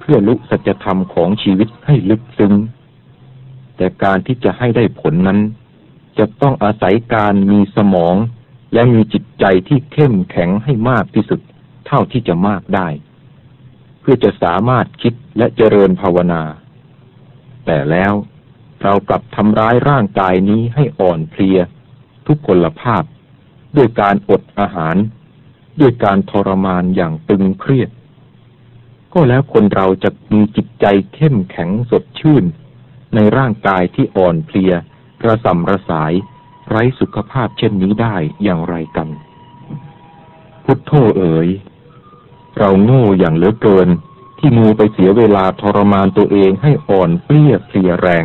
[0.00, 2.52] เพื่อลุสัจธรรมของชีวิตให้ลึกซึ้ง
[3.76, 5.38] แต่การที่จะให้ได้ผลนั้น
[6.18, 8.14] จะต้องอาศัยการมีสมอง
[8.72, 11.40] และมีจิตใจที่เข้มแข็งให้มากที่สุด
[11.86, 12.88] เท่าที่จะมากได้
[14.04, 16.42] เพื่อจะสามารถคิดและเจริญภาวนา
[17.66, 18.12] แต่แล้ว
[18.82, 21.58] เรากลับทำร้ายร่างกายนี้ให้อ่อนเพลีย
[22.26, 23.02] ทุกคนลภาพ
[23.76, 24.96] ด้วยการอดอาหาร
[25.80, 27.90] ด้วยการทรมานอย่างตึงเครียด
[29.12, 32.44] ก็แล้วคนเราจะมีจิตใจเข้มแข็งสดชื่น
[33.14, 34.72] ในร่างกายที่อ่อนเพลีย
[35.22, 36.12] กระสำระสาย
[36.68, 39.08] ไร้สุขภาพเช่นนี้ได้อย่างไรกัน
[40.64, 41.48] พุทโธเอ๋ย
[42.58, 43.88] เราโง่อย่างเหลือเกิน
[44.38, 48.24] ที่มูไปเสียเวลาทรมานตัวเองให้อ่อนเปลี้ยเพลียแรง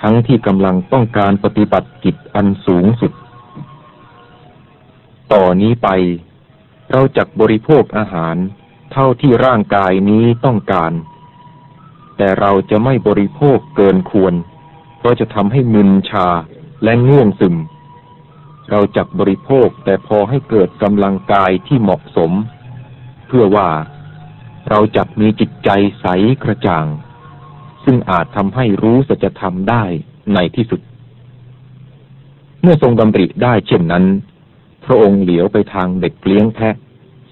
[0.00, 3.12] ทั้งที่กำลังต้องการปฏิบัติกิจอันสูงสุด
[5.32, 5.88] ต่อนนี้ไป
[6.90, 8.36] เราจักบริโภคอาหาร
[8.92, 10.92] เท่าที่ร่างกายนี้ต้องการ
[12.16, 14.34] แต่เราจะไม่บริโภคเกินควร
[14.98, 16.28] เพราะจะทำให้มึนชา
[16.84, 17.56] และง่วงซึม
[18.70, 22.32] เราจักบริโภคแต่พอให้เกิดกำลังกายที่เหมาะสม
[23.34, 23.70] พื่อว่า
[24.70, 25.70] เราจักมีจิตใจ
[26.00, 26.06] ใส
[26.42, 26.86] กระจ่าง
[27.84, 29.84] ซึ่งอาจทำให้รู้สัจธรรมได้
[30.34, 30.80] ในที่สุด
[32.62, 34.04] เมื่อทรงดำริได้เช่นนั้น
[34.84, 36.74] พระองค์เหลียวไปทางเด็กเลี้ยงแพะ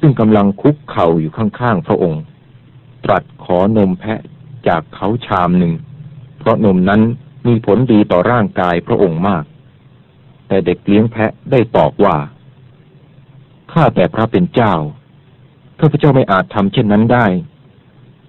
[0.01, 2.23] ซึ่งกำลังคุกเข่าอยู่ข้างๆ พระองค์
[3.05, 4.21] ตรัสขอนมแพะ
[4.69, 5.73] จากเขาชามหนึ่ง
[6.39, 7.01] เพราะนมนั้น
[7.47, 9.45] มีผลดีต่อร่างกายพระองค์มาก
[10.49, 12.17] แต่เด็กเลี้ยงแพะได้ตอบว่า
[13.73, 14.75] ข้าแต่พระเป็นเจ้า
[15.81, 17.27] ข้าพเจ้าไม่อาจทำเช่นนั้นได้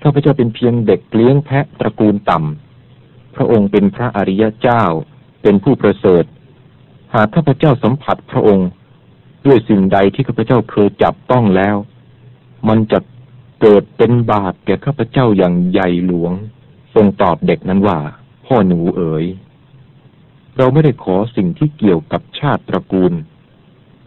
[0.04, 4.84] ข้าพเจ้าเป็นเพียงเด็กเลี้ยงแพะตระกูลต่ำพระองค์เป็นพระอริยเจ้า
[5.42, 6.24] เป็นผู้ประเสริฐ
[7.14, 8.70] หากข้าพเจ้าสัมผัสพระองค์
[9.46, 11.76] ด้วยสิ่งใดที่ข้าพเจ้าเคยจับต้องแล้ว
[12.68, 13.00] มันจะ
[13.62, 16.32] เกิดเป็นบาปแก่ข้าพเจ้าอย่างใหญ่หลวง
[16.94, 18.00] ทรงตอบเด็กนั้นว่า
[18.46, 19.26] พ่อหนูเอ๋ย
[20.58, 23.14] เราไม่ได้ขอสิ่งที่เกี่ยวกับชาติตระกูล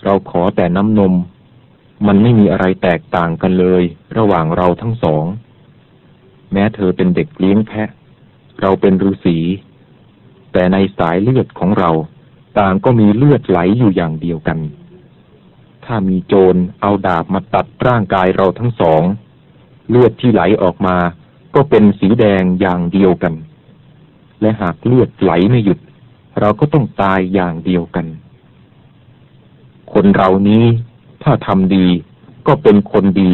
[0.04, 1.14] เราขอแต่น้ำนม
[2.06, 3.82] มันไม่มีอะไรแตกต่างกันเลย
[4.18, 5.24] ระหว่างเราทั้งสอง
[6.52, 7.88] แม้เธอเป็นเด็กเลี้ยงแพะ
[8.60, 9.38] เราเป็นฤาษี
[10.52, 11.90] แต่ในสายเลือดของเรา
[12.58, 14.58] ต่างก็มีเลือดไหลอยู่อย่างเดียวกัน
[15.84, 19.02] ถ้ามีโจรเอาดาบมาตัดร่างกายเราทั้งสอง
[19.90, 20.96] เลือดที่ไหลออกมา
[21.54, 23.34] ก็เป็นสีแดงอย่างเดียวกัน
[24.40, 25.78] และหากเลือดไหลไม่หยุด
[26.40, 28.06] เราก็ต้องตายอย่างเดียวกัน
[29.92, 30.64] คนเรานี้
[31.24, 31.86] ถ้าทำดี
[32.46, 33.32] ก็เป็นคนดี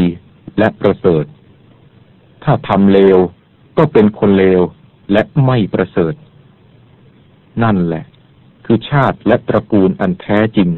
[0.59, 1.25] และประเสริฐ
[2.45, 3.19] ถ้าทำเลว
[3.79, 4.61] ก็เป็นคนเลว
[5.13, 6.15] และไม่ประเสริฐ
[7.63, 8.05] นั่นแหละ
[8.65, 10.71] คือชาติและตระกูลอันแท้จริง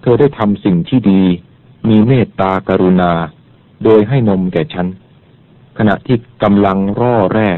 [0.00, 1.22] เธอได้ทำสิ่งที่ดี
[1.88, 3.12] มีเมตตากรุณา
[3.84, 4.86] โดยให้นมแก่ฉัน
[5.78, 7.50] ขณะที่กำลังร่อแร่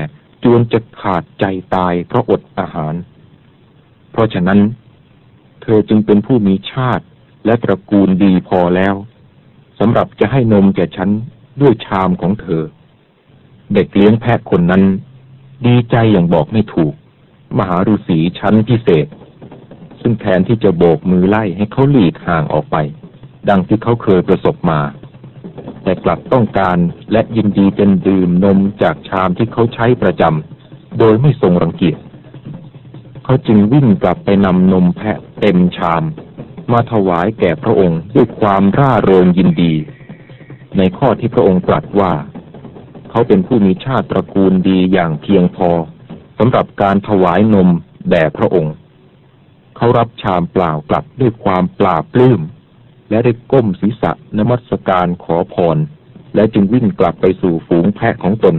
[0.44, 1.44] จวนจะขาดใจ
[1.74, 2.94] ตายเพราะอดอาหาร
[4.12, 4.60] เพราะฉะนั้น
[5.62, 7.04] เธอจึงเป็นผู้มีชาติ
[7.44, 8.94] และตระกูลดีพอแล้ว
[9.78, 11.10] สำหรับจะให้นมแก่ฉัน
[11.60, 12.62] ด้วยชามของเธอ
[13.74, 14.82] เด็กเลี้ยงแพะคนนั้น
[15.66, 16.94] ดีใจอย่างบอกไม่ถูก
[17.58, 19.06] มหาฤาษีชั้นพิเศษ
[20.00, 22.76] ซึ่งแทนที่จะโบกมือไล่ให้เขาหลีกห่างออกไป
[23.48, 24.80] ดังที่เขาเคยประสบมา
[25.82, 26.78] แต่กลับต้องการ
[27.12, 31.98] และยินดีเป็นดื่มนมจากชามที่เขาใช้ประจำโดยไม่ทรงรังเกียจ
[33.24, 36.02] เขาจึงวิ่งกลับไปนำนมแพะเต็มชาม
[36.72, 39.74] มาถวายแก่พระองค์ด้วยความร่าเริงยินดี
[40.76, 42.12] ในข้อที่พระองค์ตรัสว่า
[43.10, 45.70] เขาเป็นผู้มีชาติตระกูลดีอย่างเพียงพอ
[46.38, 47.68] สำหรับการถวายนม
[48.10, 48.74] แด่พระองค์
[49.76, 52.40] เขารับชามเปล่ากลับด้วยความปลาบปลื้ม
[53.10, 55.78] และได้ก้มศีรษะนมัสการขอพร
[56.34, 58.56] และจึงวิ่งกลับไปสู่ฝูงแพะของตน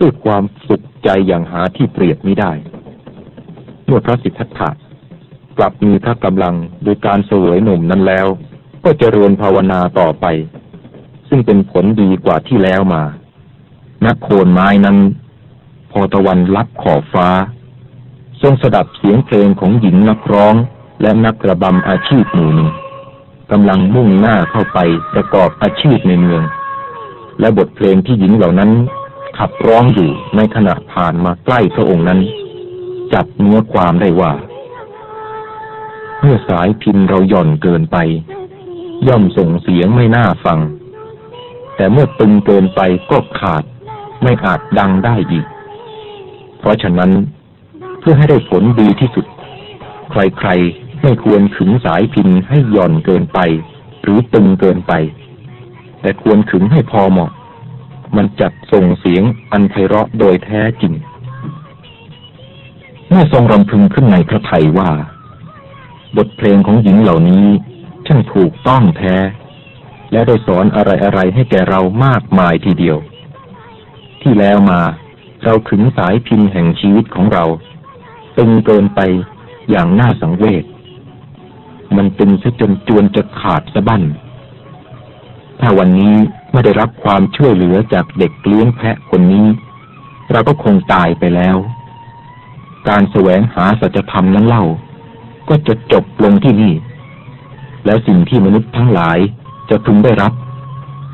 [0.00, 2.52] ด้วยความสุขใจอย่างหาที่เปรียบไม่ได้
[3.86, 4.70] เมื่อพระสิทธัตถะ
[5.58, 6.54] กลับมีพระกำลัง
[6.84, 8.26] โดยการสวยหนุ่มนั้นแล้ว
[8.84, 10.26] ก็เจริญภาวนาต่อไป
[11.28, 13.02] ซึ่งเป็นผลดีกว่าที่แล้วมา
[14.04, 14.98] ณโคนไม้นั้น
[15.92, 17.28] พอตะวันลับขอบฟ้า
[18.42, 20.54] ทรงสดับเสียงเพลงของหญิงนักร้อง
[21.02, 22.70] และนักกระบำอาชีพหมู่หนึ่ง
[23.50, 24.78] กำลังมุ่งหน้าเข้าไป
[25.12, 26.42] ประกอบอาชีพในเมือง
[27.40, 28.70] และบทเพลงที่หญิงเหล่านั้น
[29.38, 32.20] ขับร้องอยู่ในขณะผ่านมาใกล้พระองค์นั้น
[33.12, 34.32] จับเนื้อความได้ว่า
[36.22, 37.96] เมื่อสายพินเราหย่อนเกินไป
[39.08, 40.58] ย่อมส่งเสียงไม่น่าฟัง
[41.76, 43.64] แต่เมื่อตึงเกินไปก็ขาด
[44.22, 45.46] ไม่อาจดังได้อีก
[46.58, 47.10] เพราะฉะนั้น
[48.00, 49.26] เพื่อให้ได้ผลดีที่สุด
[50.10, 53.38] ใครๆไม่ควรขึงสายพินให้หย่อนเกินไป
[54.02, 54.92] หรือตึงเกินไป
[56.00, 57.30] แต่ควรขึงให้พอเหมาะ
[58.16, 60.92] มันจัดส่งเสียงอันไพเราะโดยแท้จริง
[63.08, 64.90] เมื่อทรงรำพึงขึ้นในพระทัยว่า
[66.16, 67.46] บทเพลงของหญิงเหล่านี้
[68.06, 69.16] ช่างถูกต้องแท้
[70.12, 70.82] และได้สอนอะ
[71.12, 72.96] ไรๆให้แก่เรามากมายทีเดียว
[74.22, 74.80] ที่แล้วมา
[75.44, 77.44] เราขึงสายพินแห่งชีวิตของเรา
[78.38, 79.00] ตึงเกินไป
[79.70, 80.64] อย่างน่าสังเวช
[81.96, 84.02] มันตึงซะจนจวนจะขาดสะบั้น
[85.60, 86.14] ถ้าวันนี้
[86.52, 89.46] ไม่ได้รับความช่วยเหลือจากเด็กเลี้ยงแพะคนนี้
[90.32, 91.56] เราก็คงตายไปแล้ว
[92.88, 94.64] การแสวงหาสัจธรรมนั้นเล่า
[95.48, 96.74] ก็จะจบลงที่นี่
[97.84, 99.18] แล้วสิ่งที่มนุษย์ทั้งหลาย
[99.70, 100.32] จะพึงได้รับ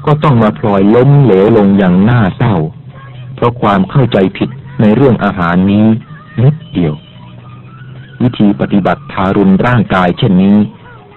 [0.06, 2.54] ก็ต้องมาพลอยล้มเหลวลงอย่างน่าเศร้า
[3.34, 5.86] เพราะความเข้าใจผิดในเรื่องอาหารนี้
[6.42, 6.94] นิดเดียว
[8.22, 10.56] วิธีปฏิบัติทารุณร่างกายเช่นนี้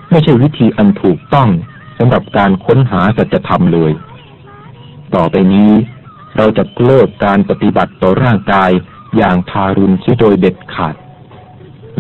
[0.10, 1.50] ไม่ใช่วิธีอันถูกต้อง
[1.98, 3.92] สำหรับการค้นหาสัจธรรมเลย
[5.16, 5.72] ต่อไปนี้
[6.38, 8.72] เราจะเลิกการปฏิบัติต่อร่างกาย
[9.18, 10.96] อย่างทารุณเสียโดยเด็ดขาด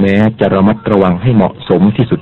[0.01, 2.21] แม้จะระมัดระวังให้เหมาะสมที่สุด